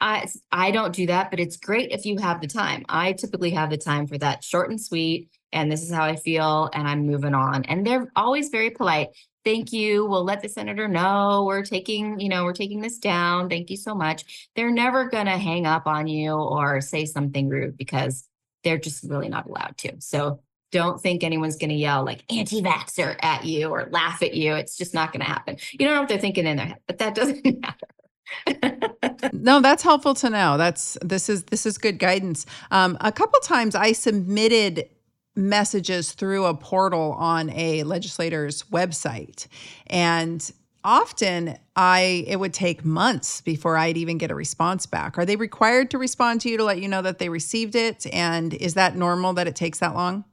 [0.00, 2.84] I, I don't do that, but it's great if you have the time.
[2.88, 5.30] I typically have the time for that short and sweet.
[5.52, 6.68] And this is how I feel.
[6.74, 7.64] And I'm moving on.
[7.64, 9.08] And they're always very polite
[9.46, 10.04] thank you.
[10.04, 13.48] We'll let the senator know we're taking, you know, we're taking this down.
[13.48, 14.48] Thank you so much.
[14.56, 18.28] They're never going to hang up on you or say something rude because
[18.64, 19.92] they're just really not allowed to.
[20.00, 20.40] So
[20.72, 24.54] don't think anyone's going to yell like anti vaxxer at you or laugh at you.
[24.54, 25.56] It's just not going to happen.
[25.72, 29.30] You don't know what they're thinking in their head, but that doesn't matter.
[29.32, 30.58] no, that's helpful to know.
[30.58, 32.44] That's this is this is good guidance.
[32.72, 34.88] Um, a couple times I submitted
[35.36, 39.46] messages through a portal on a legislator's website.
[39.86, 40.50] And
[40.82, 45.18] often I it would take months before I'd even get a response back.
[45.18, 48.06] Are they required to respond to you to let you know that they received it?
[48.12, 50.24] And is that normal that it takes that long?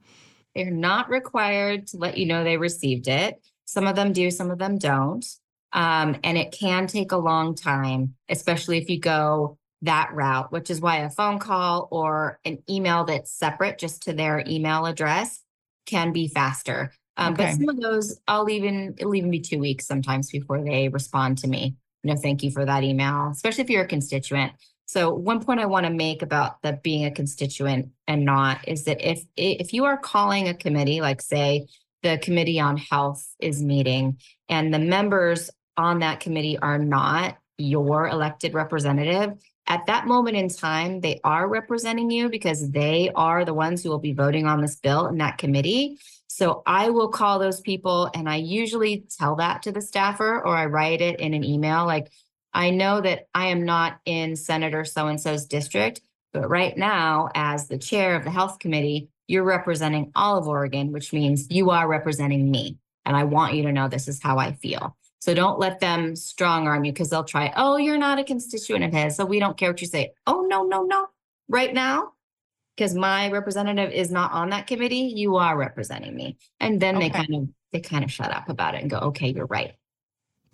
[0.56, 3.44] They're not required to let you know they received it.
[3.66, 5.26] Some of them do, some of them don't.
[5.74, 10.70] Um, and it can take a long time, especially if you go that route, which
[10.70, 15.42] is why a phone call or an email that's separate just to their email address
[15.86, 16.92] can be faster.
[17.18, 17.46] Um, okay.
[17.46, 21.38] But some of those, I'll even it'll even be two weeks sometimes before they respond
[21.40, 21.76] to me.
[22.04, 24.54] No, thank you for that email, especially if you're a constituent.
[24.86, 28.86] So one point I want to make about that being a constituent and not is
[28.86, 31.68] that if if you are calling a committee, like say
[32.04, 34.18] the committee on health is meeting,
[34.50, 39.34] and the members on that committee are not your elected representative,
[39.68, 43.90] at that moment in time, they are representing you because they are the ones who
[43.90, 45.98] will be voting on this bill in that committee.
[46.28, 50.56] So I will call those people and I usually tell that to the staffer or
[50.56, 51.86] I write it in an email.
[51.86, 52.12] Like,
[52.54, 56.02] I know that I am not in Senator so and so's district,
[56.34, 60.92] but right now, as the chair of the health committee, you're representing all of Oregon,
[60.92, 62.78] which means you are representing me.
[63.06, 64.98] And I want you to know this is how I feel.
[65.24, 68.84] So don't let them strong arm you because they'll try, oh, you're not a constituent
[68.84, 69.16] of his.
[69.16, 70.12] So we don't care what you say.
[70.28, 71.08] Oh, no, no, no.
[71.48, 72.12] Right now,
[72.76, 76.36] because my representative is not on that committee, you are representing me.
[76.60, 79.30] And then they kind of, they kind of shut up about it and go, okay,
[79.30, 79.76] you're right.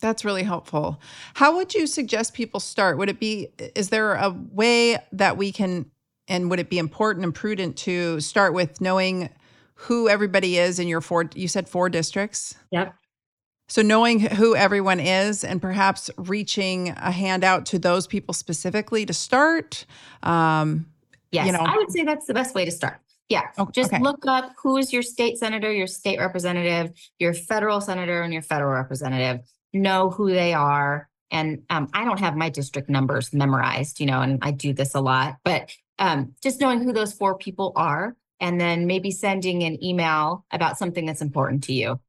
[0.02, 1.02] That's really helpful.
[1.34, 3.00] How would you suggest people start?
[3.00, 5.90] Would it be, is there a way that we can,
[6.28, 9.30] and would it be important and prudent to start with knowing
[9.74, 12.54] who everybody is in your four, you said four districts?
[12.70, 12.94] Yep.
[13.70, 19.14] So knowing who everyone is and perhaps reaching a handout to those people specifically to
[19.14, 19.86] start.
[20.24, 20.88] Um,
[21.32, 23.00] Yes, know- I would say that's the best way to start.
[23.30, 24.02] Yeah, o- just okay.
[24.02, 28.42] look up who is your state senator, your state representative, your federal senator, and your
[28.42, 29.46] federal representative.
[29.72, 31.08] Know who they are.
[31.30, 34.96] And um, I don't have my district numbers memorized, you know, and I do this
[34.96, 39.62] a lot, but um, just knowing who those four people are, and then maybe sending
[39.64, 42.00] an email about something that's important to you.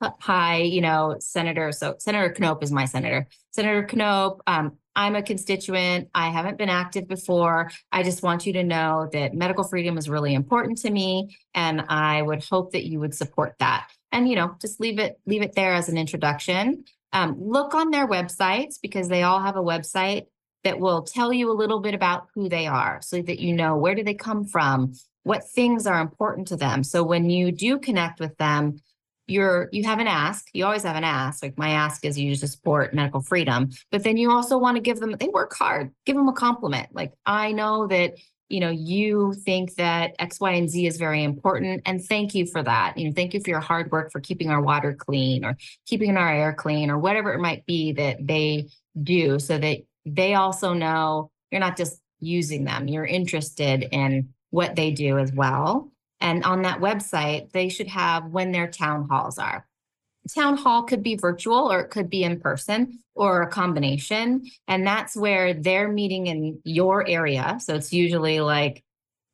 [0.00, 1.72] Like, "Uh, hi, you know, Senator.
[1.72, 3.26] So Senator Knopp is my senator.
[3.50, 6.08] Senator Knopp, um, I'm a constituent.
[6.14, 7.70] I haven't been active before.
[7.92, 11.84] I just want you to know that medical freedom is really important to me, and
[11.88, 13.88] I would hope that you would support that.
[14.12, 16.84] And you know, just leave it leave it there as an introduction.
[17.12, 20.26] Um, look on their websites because they all have a website
[20.64, 23.76] that will tell you a little bit about who they are, so that you know
[23.76, 24.92] where do they come from,
[25.22, 26.84] what things are important to them.
[26.84, 28.80] So when you do connect with them,
[29.28, 30.46] you're you have an ask.
[30.52, 31.42] You always have an ask.
[31.42, 34.80] Like my ask is you to support medical freedom, but then you also want to
[34.80, 35.14] give them.
[35.18, 35.92] They work hard.
[36.06, 36.88] Give them a compliment.
[36.92, 38.14] Like I know that
[38.48, 42.46] you know you think that X, Y, and Z is very important, and thank you
[42.46, 42.96] for that.
[42.96, 45.56] You know, thank you for your hard work for keeping our water clean or
[45.86, 48.68] keeping our air clean or whatever it might be that they
[49.00, 52.88] do, so that they also know you're not just using them.
[52.88, 55.92] You're interested in what they do as well.
[56.20, 59.66] And on that website, they should have when their town halls are.
[60.34, 64.44] Town hall could be virtual or it could be in person or a combination.
[64.66, 67.58] And that's where they're meeting in your area.
[67.60, 68.84] So it's usually like,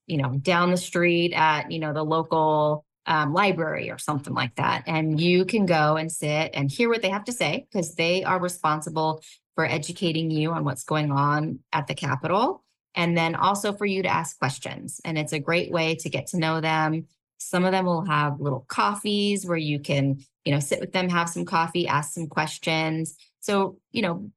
[0.06, 4.54] you know, down the street at, you know, the local um, library or something like
[4.56, 4.84] that.
[4.86, 8.22] And you can go and sit and hear what they have to say because they
[8.22, 9.22] are responsible
[9.54, 12.63] for educating you on what's going on at the Capitol
[12.94, 15.00] and then also for you to ask questions.
[15.04, 17.06] And it's a great way to get to know them.
[17.38, 21.08] Some of them will have little coffees where you can, you know, sit with them,
[21.08, 23.16] have some coffee, ask some questions.
[23.40, 24.30] So, you know,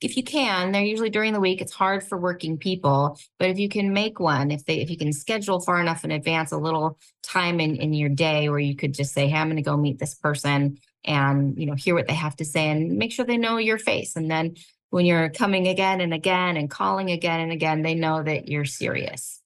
[0.00, 1.60] if you can, they're usually during the week.
[1.60, 4.96] It's hard for working people, but if you can make one, if they if you
[4.96, 8.74] can schedule far enough in advance, a little time in in your day where you
[8.74, 11.94] could just say, "Hey, I'm going to go meet this person," and you know, hear
[11.94, 14.56] what they have to say, and make sure they know your face, and then
[14.90, 18.64] when you're coming again and again and calling again and again, they know that you're
[18.64, 19.40] serious.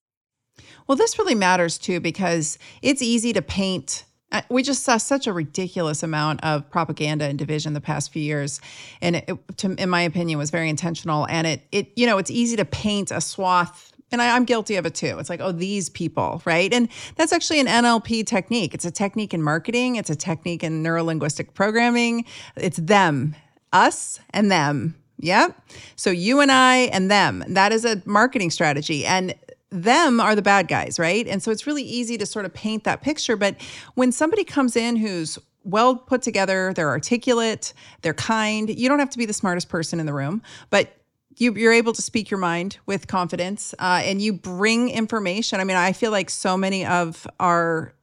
[0.86, 4.04] Well, this really matters too because it's easy to paint.
[4.32, 8.22] uh, We just saw such a ridiculous amount of propaganda and division the past few
[8.22, 8.60] years,
[9.00, 11.26] and it, to, in my opinion, was very intentional.
[11.28, 13.92] And it, it, you know, it's easy to paint a swath.
[14.12, 15.18] And I, I'm guilty of it too.
[15.18, 16.72] It's like, oh, these people, right?
[16.72, 18.74] And that's actually an NLP technique.
[18.74, 19.96] It's a technique in marketing.
[19.96, 22.24] It's a technique in neurolinguistic programming.
[22.56, 23.34] It's them,
[23.72, 24.94] us, and them.
[25.18, 25.60] Yep.
[25.96, 27.44] So you and I and them.
[27.48, 29.06] That is a marketing strategy.
[29.06, 29.34] And
[29.70, 31.26] them are the bad guys, right?
[31.26, 33.36] And so it's really easy to sort of paint that picture.
[33.36, 33.56] But
[33.94, 39.10] when somebody comes in who's well put together, they're articulate, they're kind, you don't have
[39.10, 40.96] to be the smartest person in the room, but
[41.36, 45.60] you, you're able to speak your mind with confidence uh, and you bring information.
[45.60, 47.94] I mean, I feel like so many of our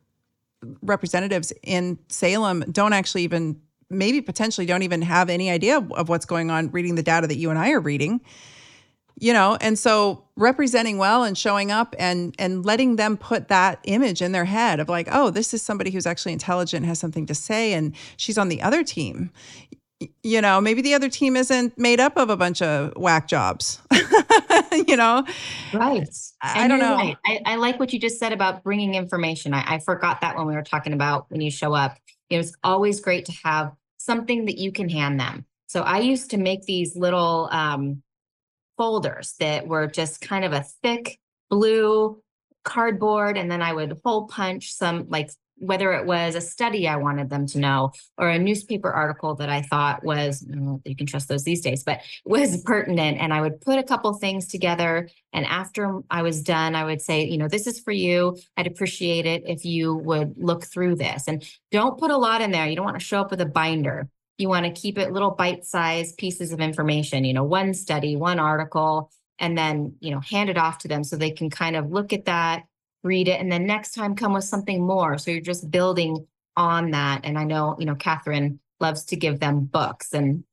[0.82, 3.62] representatives in Salem don't actually even
[3.92, 7.38] maybe potentially don't even have any idea of what's going on reading the data that
[7.38, 8.22] you and I are reading
[9.20, 13.80] you know and so representing well and showing up and and letting them put that
[13.84, 17.26] image in their head of like oh this is somebody who's actually intelligent has something
[17.26, 19.30] to say and she's on the other team
[20.24, 23.80] you know maybe the other team isn't made up of a bunch of whack jobs
[24.88, 25.24] you know
[25.74, 26.08] Right.
[26.42, 26.96] I- I don't know.
[26.96, 27.18] right.
[27.26, 29.54] I, I like what you just said about bringing information.
[29.54, 31.98] I, I forgot that when we were talking about when you show up.
[32.30, 33.74] It was always great to have
[34.04, 35.45] something that you can hand them.
[35.68, 38.04] So I used to make these little um,
[38.78, 42.22] folders that were just kind of a thick blue
[42.64, 45.30] cardboard, and then I would hole punch some like
[45.62, 49.49] whether it was a study I wanted them to know or a newspaper article that
[49.49, 53.20] I thought was I know you can trust those these days, but was pertinent.
[53.20, 55.07] And I would put a couple things together.
[55.34, 58.38] And after I was done, I would say, you know, this is for you.
[58.57, 62.51] I'd appreciate it if you would look through this and don't put a lot in
[62.51, 62.68] there.
[62.68, 64.09] You don't want to show up with a binder.
[64.38, 68.39] You want to keep it little bite-sized pieces of information, you know, one study, one
[68.39, 71.91] article, and then, you know, hand it off to them so they can kind of
[71.91, 72.64] look at that,
[73.04, 75.18] read it, and then next time come with something more.
[75.18, 76.26] So you're just building
[76.56, 77.22] on that.
[77.24, 80.43] And I know, you know, Catherine loves to give them books and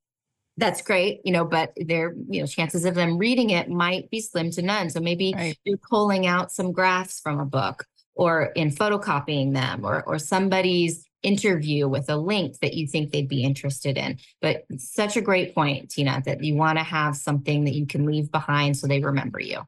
[0.58, 4.20] that's great, you know, but their, you know, chances of them reading it might be
[4.20, 4.90] slim to none.
[4.90, 5.56] So maybe right.
[5.64, 7.86] you're pulling out some graphs from a book
[8.16, 13.28] or in photocopying them or or somebody's interview with a link that you think they'd
[13.28, 14.18] be interested in.
[14.42, 18.04] But such a great point, Tyna, that you want to have something that you can
[18.04, 19.62] leave behind so they remember you.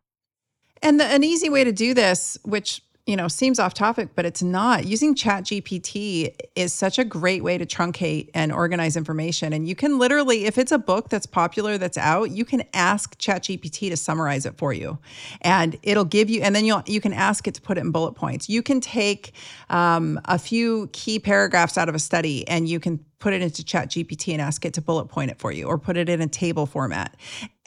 [0.82, 4.24] And the, an easy way to do this, which you know, seems off topic, but
[4.24, 4.86] it's not.
[4.86, 9.52] Using Chat GPT is such a great way to truncate and organize information.
[9.52, 13.18] And you can literally, if it's a book that's popular that's out, you can ask
[13.18, 14.98] Chat GPT to summarize it for you.
[15.40, 17.90] And it'll give you, and then you'll you can ask it to put it in
[17.90, 18.48] bullet points.
[18.48, 19.32] You can take
[19.70, 23.64] um, a few key paragraphs out of a study and you can put it into
[23.64, 26.20] chat gpt and ask it to bullet point it for you or put it in
[26.20, 27.16] a table format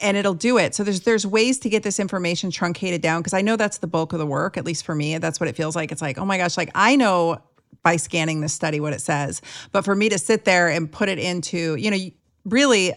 [0.00, 0.74] and it'll do it.
[0.74, 3.86] So there's there's ways to get this information truncated down because i know that's the
[3.86, 5.90] bulk of the work at least for me that's what it feels like.
[5.90, 7.38] It's like oh my gosh like i know
[7.82, 9.40] by scanning the study what it says
[9.72, 11.98] but for me to sit there and put it into you know
[12.44, 12.92] really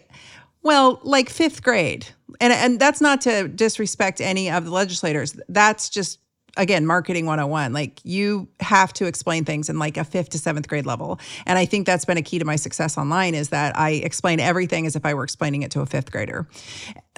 [0.64, 2.08] well like fifth grade
[2.40, 5.40] and and that's not to disrespect any of the legislators.
[5.50, 6.20] That's just
[6.58, 10.68] again marketing 101 like you have to explain things in like a fifth to seventh
[10.68, 11.20] grade level.
[11.46, 14.40] And i think that's been a key to my success online is that i explain
[14.40, 16.48] everything as if i were explaining it to a fifth grader.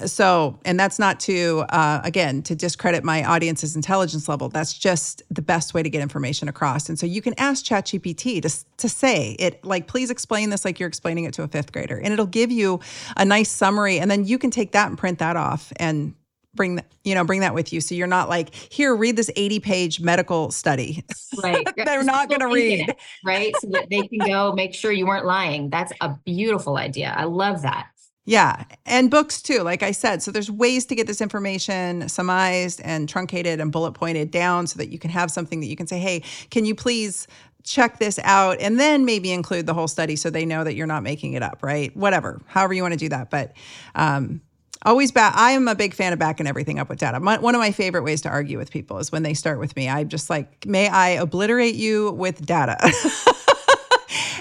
[0.06, 4.48] So and that's not to uh, again to discredit my audience's intelligence level.
[4.48, 6.88] That's just the best way to get information across.
[6.88, 10.80] And so you can ask chatgpt to, to say it like please explain this like
[10.80, 11.98] you're explaining it to a fifth grader.
[11.98, 12.80] And it'll give you
[13.16, 16.14] a nice summary and then you can take that and print that off and
[16.54, 17.80] bring that you know bring that with you.
[17.80, 21.04] So you're not like here read this 80 page medical study.
[21.42, 21.66] Right.
[21.76, 22.94] They're not going to read.
[23.24, 23.54] right?
[23.60, 25.70] So that they can go make sure you weren't lying.
[25.70, 27.14] That's a beautiful idea.
[27.16, 27.88] I love that.
[28.26, 28.64] Yeah.
[28.84, 30.22] And books too like i said.
[30.22, 34.78] So there's ways to get this information summarized and truncated and bullet pointed down so
[34.78, 37.26] that you can have something that you can say hey can you please
[37.62, 38.58] check this out?
[38.60, 41.42] And then maybe include the whole study so they know that you're not making it
[41.42, 41.96] up right?
[41.96, 43.30] Whatever however you want to do that.
[43.30, 43.54] But
[43.94, 44.42] um,
[44.82, 47.54] always back i am a big fan of backing everything up with data my, one
[47.54, 50.08] of my favorite ways to argue with people is when they start with me i'm
[50.08, 52.76] just like may i obliterate you with data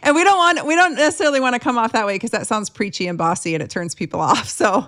[0.04, 2.48] and we don't want we don't necessarily want to come off that way because that
[2.48, 4.88] sounds preachy and bossy and it turns people off so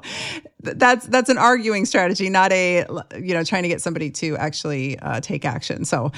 [0.62, 2.86] that's that's an arguing strategy not a
[3.20, 6.12] you know trying to get somebody to actually uh, take action so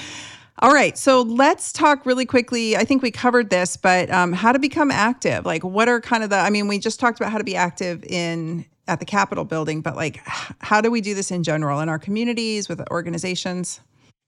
[0.60, 2.76] all right, so let's talk really quickly.
[2.76, 5.44] I think we covered this, but um, how to become active.
[5.44, 6.36] Like, what are kind of the?
[6.36, 9.80] I mean, we just talked about how to be active in at the Capitol building,
[9.80, 13.80] but like, how do we do this in general in our communities with organizations?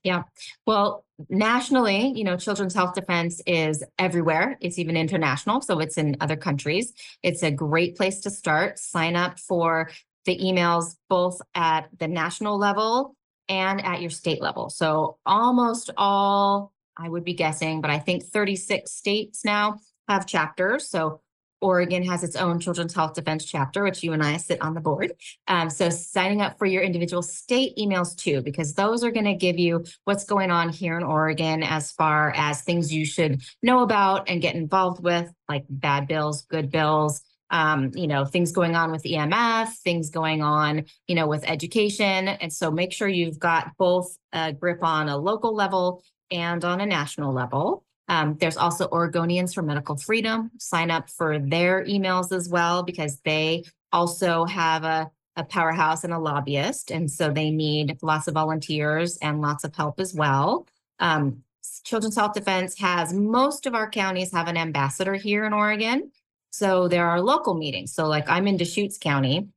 [0.03, 0.23] Yeah.
[0.65, 4.57] Well, nationally, you know, Children's Health Defense is everywhere.
[4.61, 5.61] It's even international.
[5.61, 6.93] So it's in other countries.
[7.23, 8.79] It's a great place to start.
[8.79, 9.89] Sign up for
[10.25, 13.15] the emails both at the national level
[13.49, 14.69] and at your state level.
[14.69, 20.89] So almost all, I would be guessing, but I think 36 states now have chapters.
[20.89, 21.21] So
[21.61, 24.81] Oregon has its own Children's Health Defense chapter, which you and I sit on the
[24.81, 25.13] board.
[25.47, 29.33] Um, so signing up for your individual state emails too, because those are going to
[29.33, 33.81] give you what's going on here in Oregon as far as things you should know
[33.81, 38.75] about and get involved with, like bad bills, good bills, um, you know, things going
[38.75, 42.27] on with EMF, things going on, you know, with education.
[42.27, 46.81] And so make sure you've got both a grip on a local level and on
[46.81, 47.83] a national level.
[48.07, 50.51] Um, there's also Oregonians for Medical Freedom.
[50.59, 56.13] Sign up for their emails as well because they also have a, a powerhouse and
[56.13, 56.91] a lobbyist.
[56.91, 60.67] And so they need lots of volunteers and lots of help as well.
[60.99, 61.43] Um,
[61.83, 66.11] Children's Health Defense has most of our counties have an ambassador here in Oregon.
[66.49, 67.93] So there are local meetings.
[67.93, 69.47] So, like I'm in Deschutes County,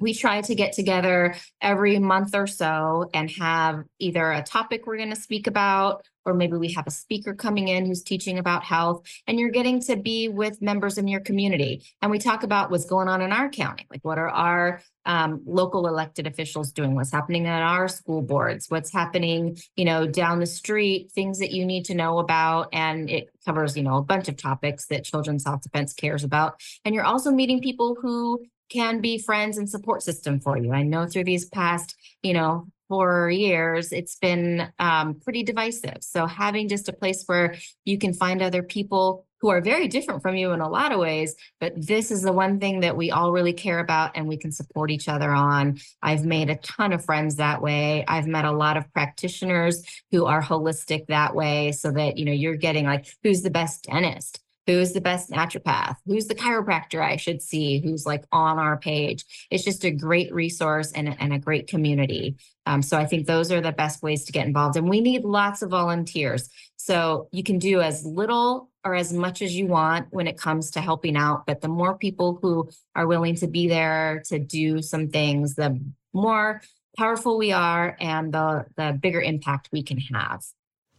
[0.00, 4.96] we try to get together every month or so and have either a topic we're
[4.96, 8.62] going to speak about or maybe we have a speaker coming in who's teaching about
[8.62, 11.82] health and you're getting to be with members in your community.
[12.02, 15.42] And we talk about what's going on in our county like what are our um,
[15.46, 20.40] local elected officials doing what's happening at our school boards what's happening you know down
[20.40, 24.02] the street things that you need to know about and it covers you know a
[24.02, 26.60] bunch of topics that children's health defense cares about.
[26.84, 28.40] And you're also meeting people who
[28.70, 30.72] can be friends and support system for you.
[30.72, 35.98] I know through these past, you know, four years, it's been um, pretty divisive.
[36.00, 37.54] So having just a place where
[37.84, 40.98] you can find other people who are very different from you in a lot of
[40.98, 44.36] ways, but this is the one thing that we all really care about and we
[44.36, 45.78] can support each other on.
[46.02, 48.04] I've made a ton of friends that way.
[48.06, 52.32] I've met a lot of practitioners who are holistic that way so that, you know,
[52.32, 54.40] you're getting like, who's the best dentist?
[54.66, 59.24] Who's the best naturopath, who's the chiropractor I should see, who's like on our page.
[59.50, 62.36] It's just a great resource and, and a great community.
[62.66, 64.76] Um, so I think those are the best ways to get involved.
[64.76, 66.48] And we need lots of volunteers.
[66.76, 70.70] So you can do as little or as much as you want when it comes
[70.72, 71.46] to helping out.
[71.46, 75.80] But the more people who are willing to be there to do some things, the
[76.12, 76.62] more
[76.96, 80.42] powerful we are and the the bigger impact we can have.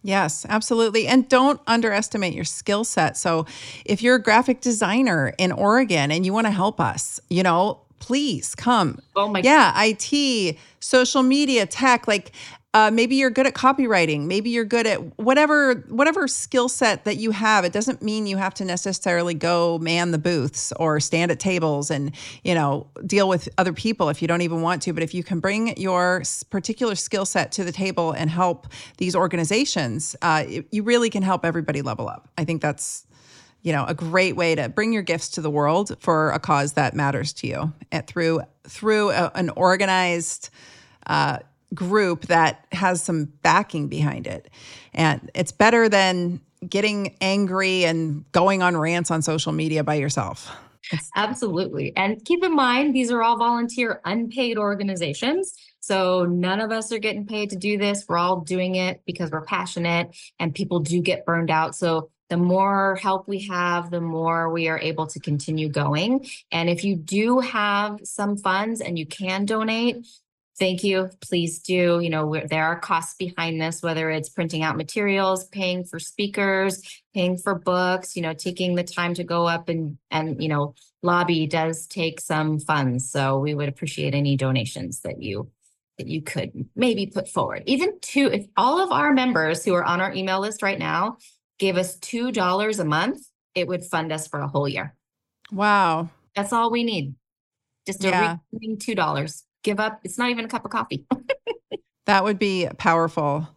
[0.04, 1.08] Yes, absolutely.
[1.08, 3.18] And don't underestimate your skill set.
[3.18, 3.46] So,
[3.86, 7.82] if you're a graphic designer in Oregon and you want to help us, you know,
[8.00, 9.00] please come.
[9.16, 9.48] Oh my God.
[9.48, 12.32] Yeah, IT, social media, tech, like
[12.74, 14.28] uh, maybe you're good at copywriting.
[14.28, 17.66] Maybe you're good at whatever whatever skill set that you have.
[17.66, 21.92] It doesn't mean you have to necessarily go man the booths or stand at tables
[21.92, 22.12] and
[22.44, 24.94] you know deal with other people if you don't even want to.
[24.94, 28.68] But if you can bring your particular skill set to the table and help
[28.98, 32.30] these organizations uh, you really can help everybody level up.
[32.38, 33.06] I think that's
[33.64, 36.74] you know a great way to bring your gifts to the world for a cause
[36.74, 40.50] that matters to you and through through a, an organized
[41.08, 41.40] uh,
[41.74, 44.50] group that has some backing behind it.
[44.94, 50.52] And it's better than getting angry and going on rants on social media by yourself.
[51.16, 51.96] Absolutely.
[51.96, 55.54] And keep in mind, these are all volunteer, unpaid organizations.
[55.80, 58.06] So none of us are getting paid to do this.
[58.08, 61.76] We're all doing it because we're passionate and people do get burned out.
[61.76, 66.26] So the more help we have, the more we are able to continue going.
[66.52, 70.06] And if you do have some funds and you can donate,
[70.62, 71.10] thank you.
[71.22, 72.00] Please do.
[72.00, 77.02] You know, there are costs behind this, whether it's printing out materials, paying for speakers,
[77.16, 80.76] paying for books, you know, taking the time to go up and, and, you know,
[81.02, 83.10] lobby does take some funds.
[83.10, 85.50] So we would appreciate any donations that you
[85.98, 87.64] that you could maybe put forward.
[87.66, 91.18] Even two, if all of our members who are on our email list right now
[91.58, 93.20] gave us $2 a month,
[93.56, 94.96] it would fund us for a whole year.
[95.52, 96.10] Wow.
[96.36, 97.16] That's all we need.
[97.86, 98.38] Just a yeah.
[98.54, 100.00] $2 give up.
[100.04, 101.06] It's not even a cup of coffee.
[102.06, 103.48] that would be powerful.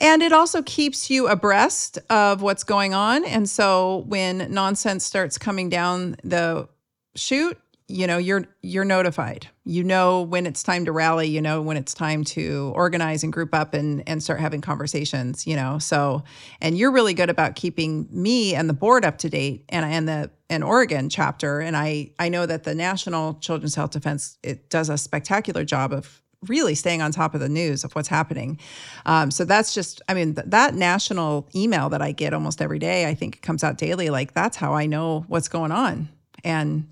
[0.00, 3.24] And it also keeps you abreast of what's going on.
[3.24, 6.68] And so when nonsense starts coming down the
[7.16, 7.58] chute,
[7.90, 11.76] you know you're you're notified you know when it's time to rally you know when
[11.76, 16.22] it's time to organize and group up and and start having conversations you know so
[16.60, 20.08] and you're really good about keeping me and the board up to date and and
[20.08, 24.68] the and Oregon chapter and I I know that the National Children's Health Defense it
[24.68, 28.58] does a spectacular job of really staying on top of the news of what's happening.
[29.04, 32.78] Um, so that's just, I mean, th- that national email that I get almost every
[32.78, 34.10] day, I think it comes out daily.
[34.10, 36.08] Like that's how I know what's going on.
[36.42, 36.88] And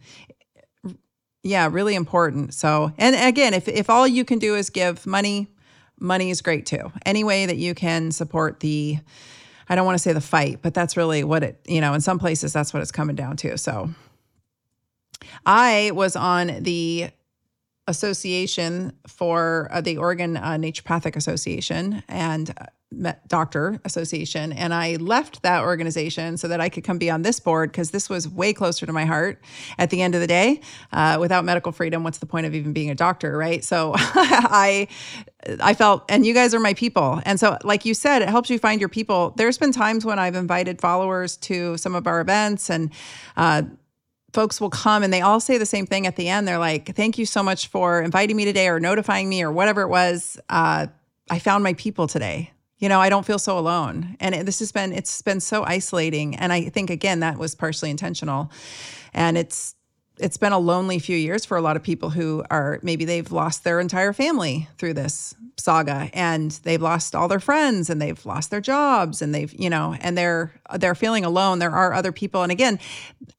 [1.43, 2.53] yeah, really important.
[2.53, 5.49] So, and again, if if all you can do is give money,
[5.99, 6.93] money is great too.
[7.07, 8.99] Any way that you can support the
[9.69, 12.01] I don't want to say the fight, but that's really what it, you know, in
[12.01, 13.59] some places that's what it's coming down to.
[13.59, 13.91] So,
[15.45, 17.11] I was on the
[17.87, 22.55] association for uh, the Oregon uh, Naturopathic Association and
[23.27, 24.53] Doctor Association.
[24.53, 27.91] And I left that organization so that I could come be on this board because
[27.91, 29.43] this was way closer to my heart
[29.77, 30.63] at the end of the day.
[30.91, 33.63] Uh, without medical freedom, what's the point of even being a doctor, right?
[33.63, 34.89] So I,
[35.61, 37.21] I felt, and you guys are my people.
[37.27, 39.35] And so, like you said, it helps you find your people.
[39.37, 42.91] There's been times when I've invited followers to some of our events and,
[43.37, 43.63] uh,
[44.33, 46.47] folks will come and they all say the same thing at the end.
[46.47, 49.83] They're like, thank you so much for inviting me today or notifying me or whatever
[49.83, 50.39] it was.
[50.51, 50.89] Uh,
[51.31, 52.53] I found my people today.
[52.79, 54.17] You know, I don't feel so alone.
[54.21, 56.37] And it, this has been, it's been so isolating.
[56.37, 58.51] And I think, again, that was partially intentional.
[59.13, 59.75] And it's,
[60.19, 63.31] it's been a lonely few years for a lot of people who are maybe they've
[63.31, 68.25] lost their entire family through this saga and they've lost all their friends and they've
[68.27, 72.13] lost their jobs and they've you know and they're they're feeling alone there are other
[72.13, 72.79] people and again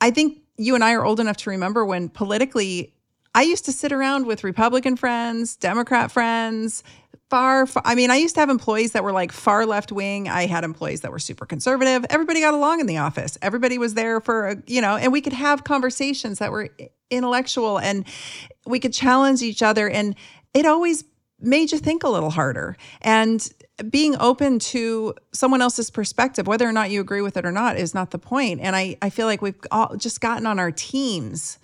[0.01, 2.93] i think you and I are old enough to remember when politically
[3.33, 6.83] I used to sit around with Republican friends, Democrat friends,
[7.30, 10.27] far, far, I mean, I used to have employees that were like far left wing.
[10.27, 12.05] I had employees that were super conservative.
[12.09, 13.38] Everybody got along in the office.
[13.41, 16.69] Everybody was there for, a, you know, and we could have conversations that were
[17.09, 18.05] intellectual and
[18.65, 19.89] we could challenge each other.
[19.89, 20.15] And
[20.53, 21.03] it always
[21.39, 22.75] made you think a little harder.
[23.01, 23.47] And
[23.89, 27.77] being open to someone else's perspective, whether or not you agree with it or not,
[27.77, 28.59] is not the point.
[28.61, 31.59] And I, I feel like we've all just gotten on our teams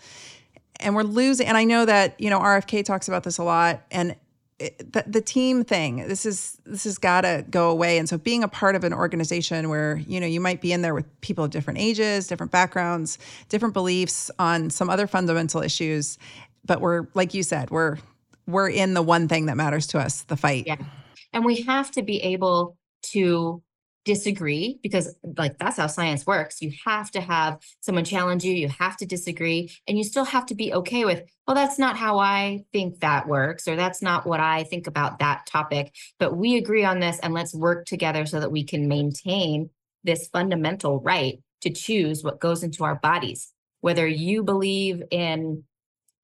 [0.80, 1.47] and we're losing.
[1.47, 4.16] And I know that, you know, RFK talks about this a lot and
[4.58, 7.97] the, the team thing, this is, this has got to go away.
[7.97, 10.82] And so being a part of an organization where, you know, you might be in
[10.82, 13.18] there with people of different ages, different backgrounds,
[13.49, 16.18] different beliefs on some other fundamental issues.
[16.64, 17.97] But we're, like you said, we're,
[18.47, 20.66] we're in the one thing that matters to us, the fight.
[20.68, 20.78] Yeah.
[21.34, 22.78] And we have to be able
[23.12, 23.62] to
[24.06, 26.62] disagree because like that's how science works.
[26.62, 30.45] You have to have someone challenge you you have to disagree and you still have
[30.45, 34.26] to be okay with well that's not how i think that works or that's not
[34.26, 35.93] what i think about that topic.
[36.20, 39.70] But we agree on this and let's work together so that we can maintain
[40.03, 43.51] this fundamental right to choose what goes into our bodies.
[43.82, 45.64] Whether you believe in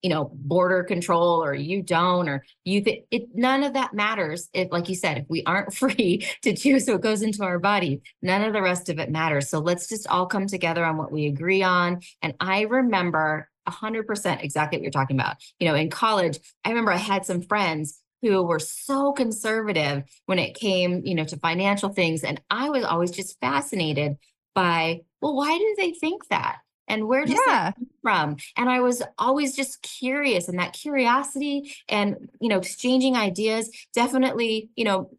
[0.02, 4.48] you know border control or you don't or you think it none of that matters
[4.52, 8.02] if like you said if we aren't free to choose what goes into our body
[8.20, 9.48] none of the rest of it matters.
[9.48, 12.00] So let's just all come together on what we agree on.
[12.20, 15.36] And i remember 100% exactly what you're talking about.
[15.58, 20.38] You know in college i remember i had some friends who were so conservative when
[20.38, 22.24] it came you know to financial things.
[22.24, 24.16] And i was always just fascinated
[24.54, 26.58] by well why do they think that
[26.92, 27.70] and where does yeah.
[27.70, 28.36] that come from?
[28.56, 34.70] And i was always just curious and that curiosity and you know exchanging ideas definitely
[34.76, 35.10] you know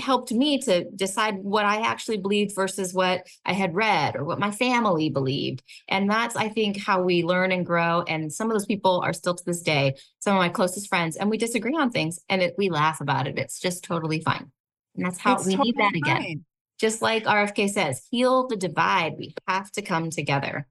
[0.00, 4.38] helped me to decide what i actually believed versus what i had read or what
[4.38, 5.62] my family believed.
[5.88, 9.12] And that's i think how we learn and grow and some of those people are
[9.12, 12.42] still to this day some of my closest friends and we disagree on things and
[12.42, 13.38] it, we laugh about it.
[13.38, 14.50] It's just totally fine.
[14.96, 16.44] And that's how it's we totally need that again.
[16.78, 19.14] just like rfk says heal the divide.
[19.18, 20.66] We have to come together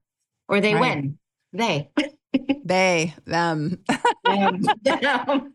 [0.48, 0.96] or they right.
[0.96, 1.18] win.
[1.52, 1.90] They.
[2.64, 3.78] they, them.
[4.24, 4.62] them.
[4.82, 5.52] them.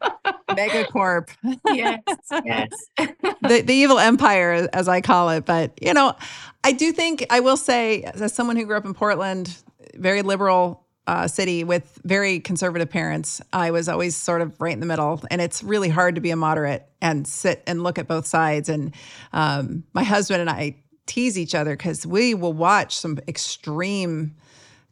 [0.49, 1.29] Megacorp.
[1.73, 2.01] yes,
[2.45, 2.69] yes.
[2.97, 5.45] the, the evil empire, as I call it.
[5.45, 6.15] But, you know,
[6.63, 9.55] I do think, I will say, as someone who grew up in Portland,
[9.95, 14.79] very liberal uh, city with very conservative parents, I was always sort of right in
[14.79, 15.21] the middle.
[15.31, 18.69] And it's really hard to be a moderate and sit and look at both sides.
[18.69, 18.93] And
[19.33, 20.75] um, my husband and I
[21.05, 24.35] tease each other because we will watch some extreme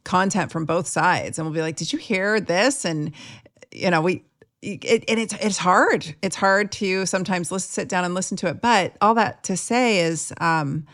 [0.06, 2.86] content from both sides and we'll be like did you hear this?
[2.86, 3.12] And
[3.72, 4.24] you know we
[4.62, 6.14] it, and it's it's hard.
[6.22, 8.62] It's hard to sometimes listen, sit down and listen to it.
[8.62, 10.86] But all that to say is um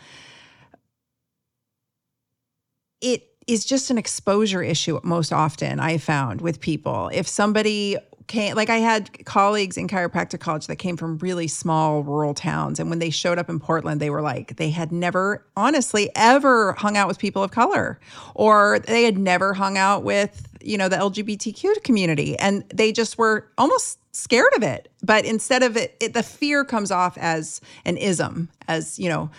[3.01, 7.09] it is just an exposure issue most often i found with people.
[7.13, 7.97] If somebody
[8.27, 12.79] came like I had colleagues in chiropractic college that came from really small rural towns
[12.79, 16.73] and when they showed up in Portland they were like they had never honestly ever
[16.73, 17.99] hung out with people of color
[18.35, 23.17] or they had never hung out with you know the LGBTQ community and they just
[23.17, 24.89] were almost scared of it.
[25.01, 29.29] But instead of it, it the fear comes off as an ism as you know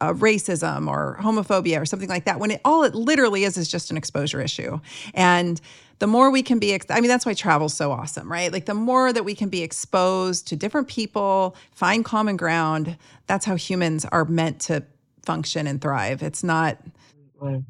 [0.00, 3.68] uh, racism or homophobia or something like that when it all it literally is is
[3.68, 4.78] just an exposure issue.
[5.14, 5.60] And
[5.98, 8.52] the more we can be i mean that's why travel's so awesome right?
[8.52, 13.44] Like the more that we can be exposed to different people find common ground that's
[13.44, 14.84] how humans are meant to
[15.24, 16.22] function and thrive.
[16.22, 16.78] It's not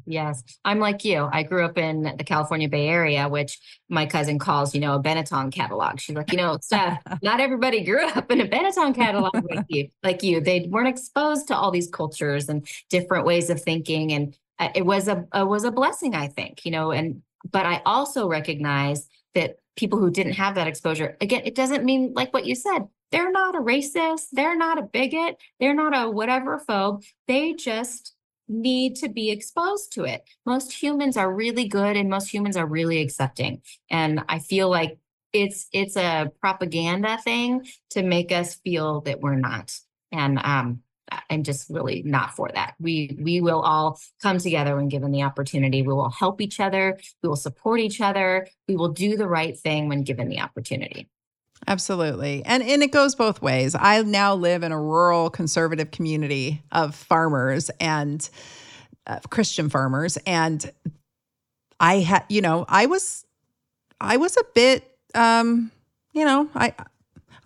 [0.05, 1.29] Yes, I'm like you.
[1.31, 3.59] I grew up in the California Bay Area, which
[3.89, 5.99] my cousin calls, you know, a Benetton catalog.
[5.99, 9.89] She's like, you know, Steph, not everybody grew up in a Benetton catalog like you.
[10.03, 14.35] Like you, they weren't exposed to all these cultures and different ways of thinking, and
[14.59, 16.65] uh, it was a it was a blessing, I think.
[16.65, 17.21] You know, and
[17.51, 22.13] but I also recognize that people who didn't have that exposure, again, it doesn't mean
[22.13, 22.87] like what you said.
[23.11, 24.29] They're not a racist.
[24.31, 25.37] They're not a bigot.
[25.59, 27.05] They're not a whatever phobe.
[27.27, 28.12] They just
[28.47, 30.23] need to be exposed to it.
[30.45, 33.61] Most humans are really good and most humans are really accepting.
[33.89, 34.97] And I feel like
[35.31, 39.73] it's it's a propaganda thing to make us feel that we're not.
[40.11, 40.83] And um
[41.29, 42.75] I'm just really not for that.
[42.79, 45.81] We we will all come together when given the opportunity.
[45.81, 46.99] We will help each other.
[47.21, 48.47] We will support each other.
[48.67, 51.09] We will do the right thing when given the opportunity.
[51.67, 52.43] Absolutely.
[52.45, 53.75] And and it goes both ways.
[53.75, 58.27] I now live in a rural conservative community of farmers and
[59.07, 60.71] uh, Christian farmers and
[61.79, 63.25] I had, you know, I was
[63.99, 65.71] I was a bit um,
[66.13, 66.73] you know, I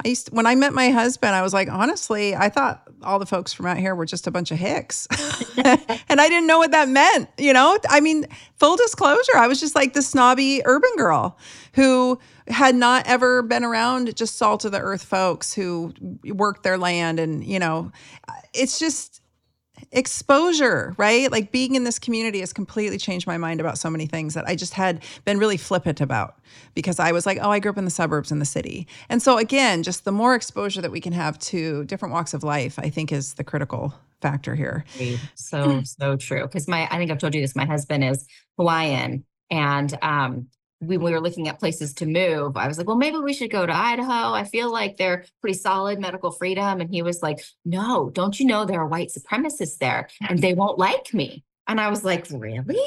[0.04, 3.20] I used to, when I met my husband, I was like, honestly, I thought all
[3.20, 5.08] the folks from out here were just a bunch of hicks.
[5.58, 7.78] and I didn't know what that meant, you know?
[7.90, 11.38] I mean, full disclosure, I was just like the snobby urban girl
[11.74, 15.94] who had not ever been around just salt of the earth folks who
[16.26, 17.92] worked their land and, you know,
[18.54, 19.22] it's just
[19.92, 21.32] exposure, right?
[21.32, 24.46] Like being in this community has completely changed my mind about so many things that
[24.48, 26.40] I just had been really flippant about
[26.74, 28.88] because I was like, oh, I grew up in the suburbs in the city.
[29.10, 32.44] And so, again, just the more exposure that we can have to different walks of
[32.44, 34.84] life, I think is the critical factor here.
[35.36, 36.42] So, so true.
[36.42, 38.26] Because my, I think I've told you this, my husband is
[38.58, 39.26] Hawaiian.
[39.52, 40.48] And um,
[40.80, 43.50] we, we were looking at places to move, I was like, well, maybe we should
[43.52, 44.34] go to Idaho.
[44.34, 46.82] I feel like they're pretty solid medical freedom.
[46.82, 50.54] And he was like, no, don't you know there are white supremacists there and they
[50.54, 51.44] won't like me?
[51.68, 52.80] And I was like, really?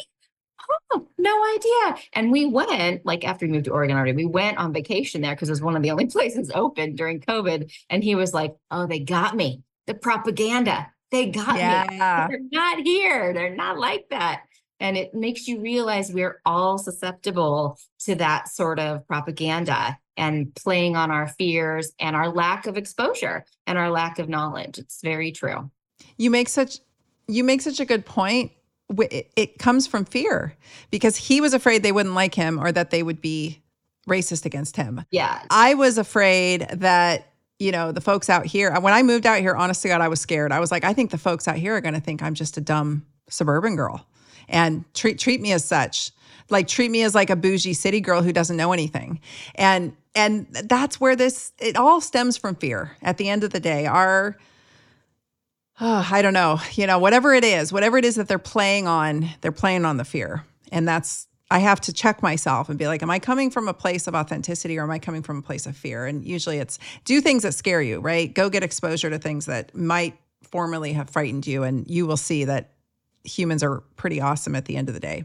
[0.92, 2.04] Oh, no idea.
[2.12, 5.34] And we went, like after we moved to Oregon already, we went on vacation there
[5.34, 7.72] because it was one of the only places open during COVID.
[7.90, 9.62] And he was like, oh, they got me.
[9.86, 10.92] The propaganda.
[11.10, 11.86] they got Yeah.
[11.90, 11.96] me.
[11.98, 13.32] They're not here.
[13.32, 14.42] They're not like that.
[14.80, 20.96] And it makes you realize we're all susceptible to that sort of propaganda and playing
[20.96, 24.78] on our fears and our lack of exposure and our lack of knowledge.
[24.78, 25.70] It's very true.
[26.16, 26.78] You make such
[27.28, 28.52] you make such a good point.
[28.98, 30.56] It, it comes from fear
[30.90, 33.62] because he was afraid they wouldn't like him or that they would be
[34.08, 35.04] racist against him.
[35.12, 35.40] Yeah.
[35.48, 37.28] I was afraid that
[37.58, 38.74] you know the folks out here.
[38.80, 40.52] When I moved out here, honest to God, I was scared.
[40.52, 42.56] I was like, I think the folks out here are going to think I'm just
[42.56, 44.06] a dumb suburban girl
[44.50, 46.10] and treat treat me as such.
[46.50, 49.20] Like treat me as like a bougie city girl who doesn't know anything.
[49.54, 52.96] And and that's where this it all stems from fear.
[53.00, 54.36] At the end of the day, our
[55.80, 58.86] oh, I don't know, you know, whatever it is, whatever it is that they're playing
[58.86, 60.44] on, they're playing on the fear.
[60.72, 63.74] And that's I have to check myself and be like, am I coming from a
[63.74, 66.06] place of authenticity or am I coming from a place of fear?
[66.06, 68.32] And usually it's do things that scare you, right?
[68.32, 72.44] Go get exposure to things that might formerly have frightened you, and you will see
[72.44, 72.70] that
[73.24, 75.24] humans are pretty awesome at the end of the day.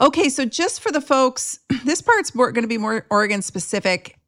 [0.00, 4.18] Okay, so just for the folks, this part's going to be more Oregon specific,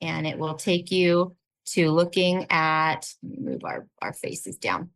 [0.00, 1.36] And it will take you
[1.66, 4.90] to looking at, move our, our faces down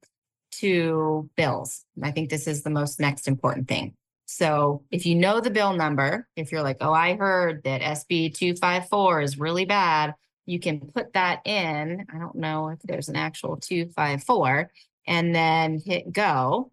[0.53, 1.85] to bills.
[2.03, 3.95] I think this is the most next important thing.
[4.27, 8.35] So if you know the bill number, if you're like, oh, I heard that SB
[8.35, 10.15] 254 is really bad,
[10.47, 12.07] you can put that in.
[12.13, 14.71] I don't know if there's an actual 254
[15.07, 16.71] and then hit go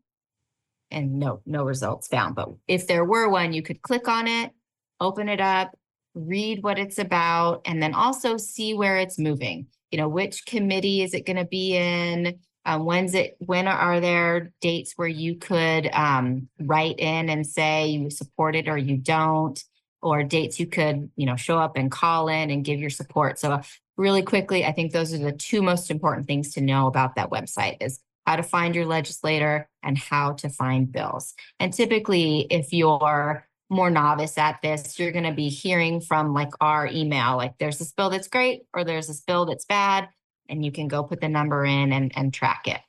[0.91, 4.52] and no no results found but if there were one you could click on it
[5.00, 5.76] open it up
[6.16, 11.02] read what it's about and then also see where it's moving you know which committee
[11.02, 12.39] is it going to be in
[12.70, 17.88] um, when's it when are there dates where you could um, write in and say
[17.88, 19.63] you support it or you don't?
[20.01, 23.38] Or dates you could you know show up and call in and give your support?
[23.39, 23.61] So
[23.99, 27.30] really quickly i think those are the two most important things to know about that
[27.30, 31.34] website is how to find your legislator and how to find bills.
[31.59, 36.51] And typically if you're more novice at this you're going to be hearing from like
[36.61, 40.09] our email like there's this bill that's great or there's this bill that's bad
[40.50, 42.82] and you can go put the number in and, and track it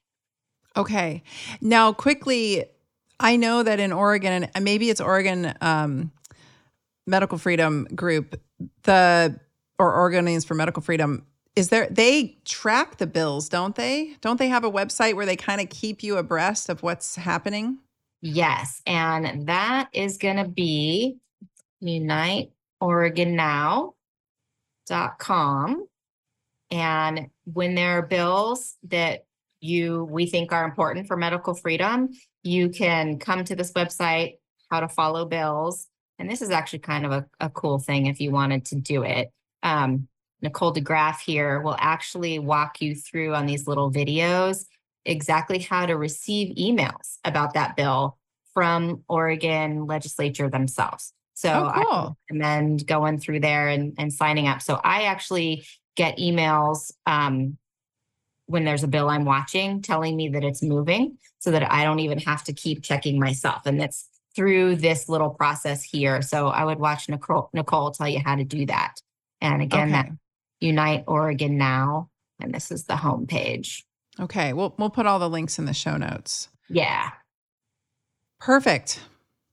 [0.76, 1.22] Okay.
[1.60, 2.64] Now, quickly,
[3.18, 6.12] I know that in Oregon, and maybe it's Oregon um,
[7.06, 8.40] Medical Freedom Group,
[8.84, 9.38] the
[9.78, 11.26] or Oregonians for Medical Freedom.
[11.56, 11.88] Is there?
[11.90, 14.14] They track the bills, don't they?
[14.20, 17.78] Don't they have a website where they kind of keep you abreast of what's happening?
[18.22, 21.16] Yes, and that is going to be
[21.80, 23.94] Unite Oregon Now.com.
[26.70, 29.24] And when there are bills that
[29.60, 32.10] you we think are important for medical freedom,
[32.42, 34.38] you can come to this website,
[34.70, 35.86] how to follow bills.
[36.18, 39.02] And this is actually kind of a, a cool thing if you wanted to do
[39.02, 39.30] it.
[39.62, 40.08] Um,
[40.42, 44.64] Nicole DeGraff here will actually walk you through on these little videos
[45.04, 48.18] exactly how to receive emails about that bill
[48.52, 51.12] from Oregon legislature themselves.
[51.34, 52.18] So Oh, I cool.
[52.30, 54.60] recommend going through there and, and signing up.
[54.60, 55.64] So I actually
[55.96, 57.56] get emails um,
[58.46, 62.00] when there's a bill I'm watching telling me that it's moving so that I don't
[62.00, 63.62] even have to keep checking myself.
[63.66, 66.22] And that's through this little process here.
[66.22, 68.94] So I would watch Nicole, Nicole tell you how to do that.
[69.40, 70.10] And again, that
[70.60, 72.10] Unite Oregon Now
[72.40, 73.84] and this is the home page.
[74.18, 76.48] Okay, we'll we'll put all the links in the show notes.
[76.68, 77.10] Yeah.
[78.38, 79.00] Perfect.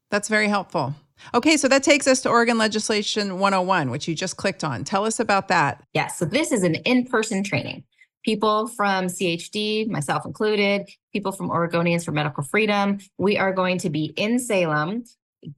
[0.10, 0.96] That's very helpful.
[1.34, 4.84] Okay, so that takes us to Oregon Legislation 101, which you just clicked on.
[4.84, 5.84] Tell us about that.
[5.94, 7.84] Yeah, so this is an in person training.
[8.24, 13.90] People from CHD, myself included, people from Oregonians for Medical Freedom, we are going to
[13.90, 15.04] be in Salem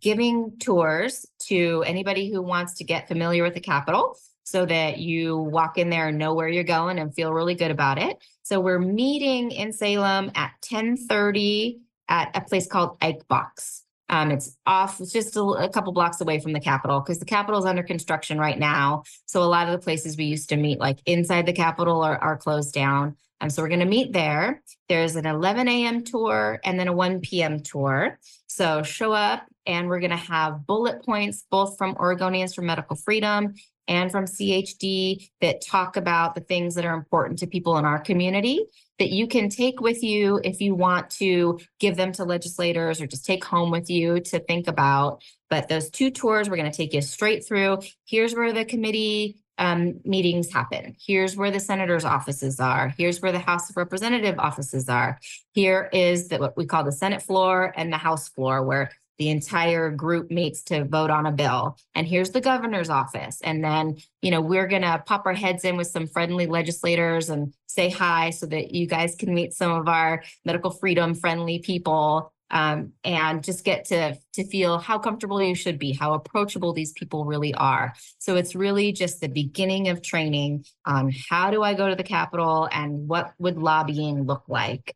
[0.02, 5.38] giving tours to anybody who wants to get familiar with the Capitol so that you
[5.38, 8.18] walk in there and know where you're going and feel really good about it.
[8.44, 13.84] So we're meeting in Salem at 1030 at a place called Ike Box.
[14.10, 17.26] Um, it's off, it's just a, a couple blocks away from the Capitol because the
[17.26, 19.04] Capitol is under construction right now.
[19.26, 22.18] So a lot of the places we used to meet, like inside the Capitol, are,
[22.18, 23.16] are closed down.
[23.42, 24.62] Um, so we're going to meet there.
[24.90, 26.04] There's an 11 a.m.
[26.04, 27.62] tour and then a 1 p.m.
[27.62, 28.20] tour.
[28.48, 32.96] So show up and we're going to have bullet points both from Oregonians for Medical
[32.96, 33.54] Freedom
[33.88, 38.00] and from CHD that talk about the things that are important to people in our
[38.00, 38.66] community
[39.00, 43.08] that you can take with you if you want to give them to legislators or
[43.08, 45.24] just take home with you to think about.
[45.50, 47.80] But those two tours, we're going to take you straight through.
[48.06, 50.96] Here's where the committee um, meetings happen.
[51.06, 52.94] Here's where the senator's offices are.
[52.98, 55.20] Here's where the House of Representative offices are.
[55.52, 59.30] Here is the, what we call the Senate floor and the House floor, where the
[59.30, 61.78] entire group meets to vote on a bill.
[61.94, 63.40] And here's the governor's office.
[63.44, 67.30] And then, you know, we're going to pop our heads in with some friendly legislators
[67.30, 71.60] and say hi so that you guys can meet some of our medical freedom friendly
[71.60, 76.74] people um, and just get to to feel how comfortable you should be, how approachable
[76.74, 77.94] these people really are.
[78.18, 82.04] So it's really just the beginning of training on how do I go to the
[82.04, 84.96] Capitol and what would lobbying look like.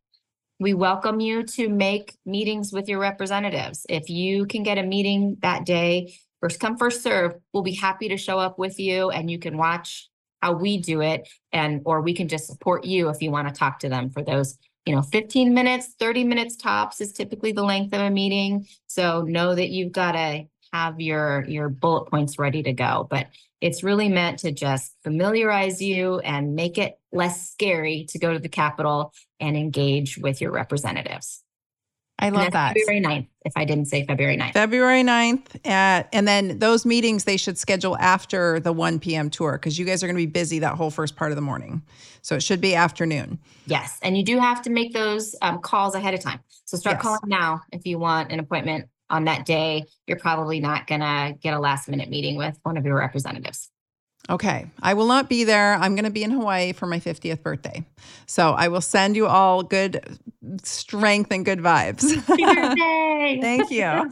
[0.59, 3.85] We welcome you to make meetings with your representatives.
[3.89, 8.07] If you can get a meeting that day, first come, first serve, we'll be happy
[8.09, 10.09] to show up with you and you can watch
[10.41, 11.27] how we do it.
[11.51, 14.21] And, or we can just support you if you want to talk to them for
[14.21, 18.67] those, you know, 15 minutes, 30 minutes tops is typically the length of a meeting.
[18.85, 23.07] So know that you've got to have your, your bullet points ready to go.
[23.09, 23.27] But
[23.63, 28.39] it's really meant to just familiarize you and make it less scary to go to
[28.39, 31.41] the Capitol and engage with your representatives.
[32.19, 32.75] I love that.
[32.75, 34.51] February 9th, if I didn't say February 9th.
[34.51, 35.65] February 9th.
[35.65, 39.29] At, and then those meetings they should schedule after the 1 p.m.
[39.29, 41.41] tour because you guys are going to be busy that whole first part of the
[41.41, 41.83] morning.
[42.21, 43.39] So it should be afternoon.
[43.65, 43.97] Yes.
[44.01, 46.41] And you do have to make those um, calls ahead of time.
[46.65, 47.03] So start Yes.
[47.03, 49.85] calling now if you want an appointment on that day.
[50.07, 53.69] You're probably not going to get a last minute meeting with one of your representatives.
[54.29, 54.65] Okay.
[54.81, 55.73] I will not be there.
[55.75, 57.83] I'm going to be in Hawaii for my 50th birthday.
[58.25, 60.17] So I will send you all good
[60.63, 62.03] strength and good vibes.
[62.25, 63.39] Birthday.
[63.41, 63.83] Thank you.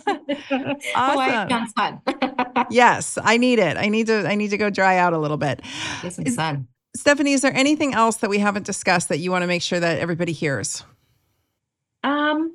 [0.95, 1.49] Hawaii Awesome.
[1.49, 2.01] sounds fun.
[2.69, 3.77] yes, I need it.
[3.77, 5.61] I need to I need to go dry out a little bit.
[6.01, 6.67] Get some Is- sun.
[6.93, 9.79] Stephanie, is there anything else that we haven't discussed that you want to make sure
[9.79, 10.83] that everybody hears?
[12.03, 12.53] Um,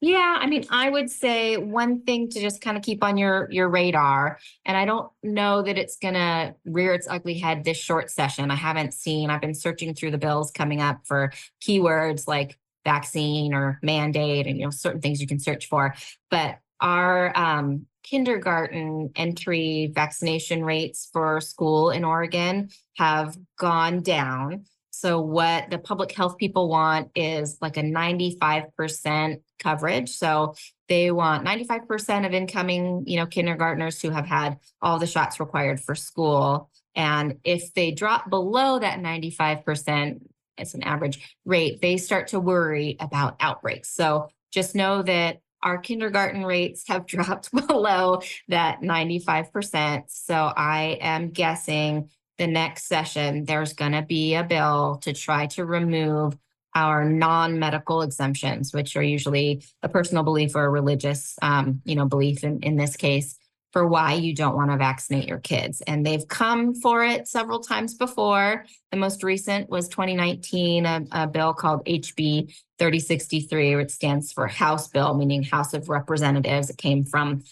[0.00, 3.48] yeah, I mean, I would say one thing to just kind of keep on your
[3.50, 8.10] your radar, and I don't know that it's gonna rear its ugly head this short
[8.10, 8.50] session.
[8.50, 13.52] I haven't seen, I've been searching through the bills coming up for keywords like vaccine
[13.52, 15.94] or mandate and you know certain things you can search for.
[16.30, 24.64] But our um kindergarten entry vaccination rates for school in Oregon have gone down.
[25.00, 30.10] So what the public health people want is like a 95% coverage.
[30.10, 30.54] So
[30.88, 35.78] they want 95% of incoming, you know, kindergartners who have had all the shots required
[35.80, 36.68] for school.
[36.96, 40.18] And if they drop below that 95%,
[40.56, 43.94] it's an average rate, they start to worry about outbreaks.
[43.94, 50.04] So just know that our kindergarten rates have dropped below that 95%.
[50.08, 55.46] So I am guessing the next session, there's going to be a bill to try
[55.46, 56.36] to remove
[56.74, 62.06] our non-medical exemptions, which are usually a personal belief or a religious, um, you know,
[62.06, 63.36] belief in, in this case
[63.72, 65.82] for why you don't want to vaccinate your kids.
[65.82, 68.64] And they've come for it several times before.
[68.92, 74.88] The most recent was 2019, a, a bill called HB 3063, which stands for House
[74.88, 76.70] Bill, meaning House of Representatives.
[76.70, 77.42] It came from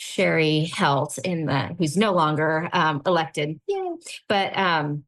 [0.00, 3.60] Sherry Helt in the who's no longer um, elected.
[3.68, 3.90] Yay.
[4.30, 5.04] But um,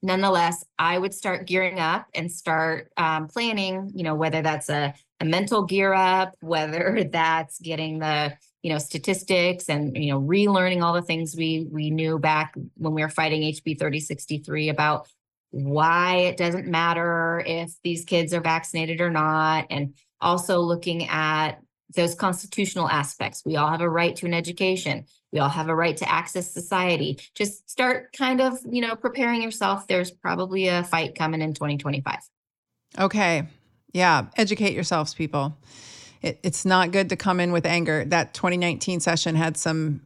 [0.00, 3.92] nonetheless, I would start gearing up and start um, planning.
[3.94, 8.78] You know, whether that's a, a mental gear up, whether that's getting the you know
[8.78, 13.10] statistics and you know relearning all the things we we knew back when we were
[13.10, 15.08] fighting HB 3063 about
[15.50, 19.92] why it doesn't matter if these kids are vaccinated or not, and
[20.22, 21.60] also looking at
[21.94, 23.42] those constitutional aspects.
[23.44, 25.06] We all have a right to an education.
[25.32, 27.18] We all have a right to access society.
[27.34, 29.86] Just start kind of, you know, preparing yourself.
[29.86, 32.18] There's probably a fight coming in 2025.
[32.98, 33.46] Okay.
[33.92, 34.26] Yeah.
[34.36, 35.56] Educate yourselves, people.
[36.22, 38.04] It, it's not good to come in with anger.
[38.04, 40.02] That 2019 session had some,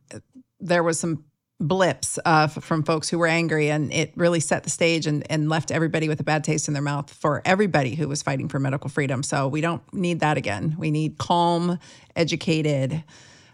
[0.59, 1.25] there was some
[1.61, 5.49] blips uh, from folks who were angry, and it really set the stage and, and
[5.49, 8.59] left everybody with a bad taste in their mouth for everybody who was fighting for
[8.59, 9.23] medical freedom.
[9.23, 10.75] So we don't need that again.
[10.79, 11.79] We need calm,
[12.17, 13.05] educated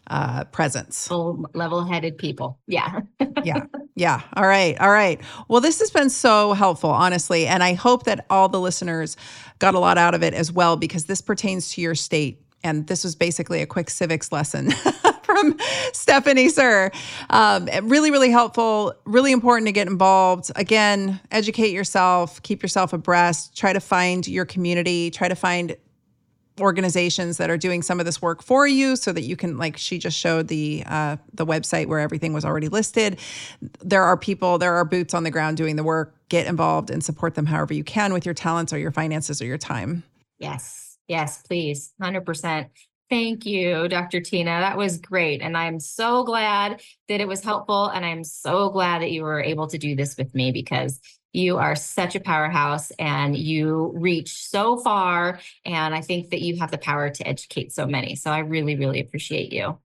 [0.09, 1.11] uh, presence.
[1.11, 2.59] Level headed people.
[2.67, 3.01] Yeah.
[3.45, 3.65] yeah.
[3.97, 4.23] Yeah.
[4.35, 4.81] All right.
[4.81, 5.21] All right.
[5.49, 7.47] Well, this has been so helpful, honestly.
[7.47, 9.17] And I hope that all the listeners
[9.59, 12.41] got a lot out of it as well, because this pertains to your state.
[12.63, 14.73] And this was basically a quick civics lesson.
[15.27, 15.59] from
[15.93, 16.91] Stephanie Sur.
[17.31, 18.95] Um, really, really helpful.
[19.05, 20.51] Really important to get involved.
[20.57, 25.77] Again, educate yourself, keep yourself abreast, try to find your community, try to find
[26.61, 29.77] organizations that are doing some of this work for you so that you can like
[29.77, 33.19] she just showed the uh, the website where everything was already listed
[33.81, 37.05] there are people there are boots on the ground doing the work get involved and
[37.05, 40.03] support them however you can with your talents or your finances or your time
[40.39, 42.71] yes yes please 100%
[43.09, 44.21] Thank you, Dr.
[44.21, 44.61] Tyna.
[44.61, 45.41] That was great.
[45.41, 47.87] And I'm so glad that it was helpful.
[47.87, 51.01] And I'm so glad that you were able to do this with me because
[51.33, 55.39] you are such a powerhouse and you reach so far.
[55.65, 58.17] And I think that you have the power to educate so many.
[58.17, 59.79] So I really, really appreciate you.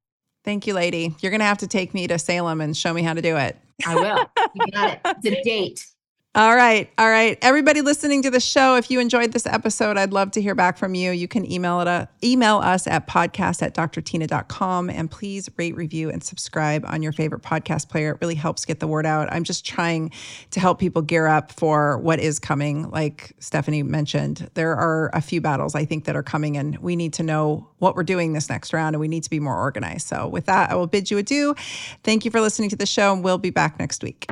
[0.44, 1.14] Thank you, lady.
[1.20, 3.38] You're going to have to take me to Salem and show me how to do
[3.38, 3.56] it.
[3.86, 4.26] I will.
[4.56, 5.00] You got it.
[5.24, 5.86] It's a date.
[6.34, 6.90] All right.
[6.98, 7.38] All right.
[7.42, 10.78] Everybody listening to the show, if you enjoyed this episode, I'd love to hear back
[10.78, 11.12] from you.
[11.12, 16.10] You can email it uh, email us at podcast at drtyna.com and please rate, review,
[16.10, 18.12] and subscribe on your favorite podcast player.
[18.12, 19.28] It really helps get the word out.
[19.30, 20.14] I'm just trying
[20.52, 22.90] to help people gear up for what is coming.
[22.90, 26.96] Like Stephanie mentioned, there are a few battles I think that are coming, and we
[26.96, 29.58] need to know what we're doing this next round and we need to be more
[29.58, 30.08] organized.
[30.08, 31.56] So, with that, I will bid you adieu.
[32.06, 34.32] Thank you for listening to the show, and we'll be back next week.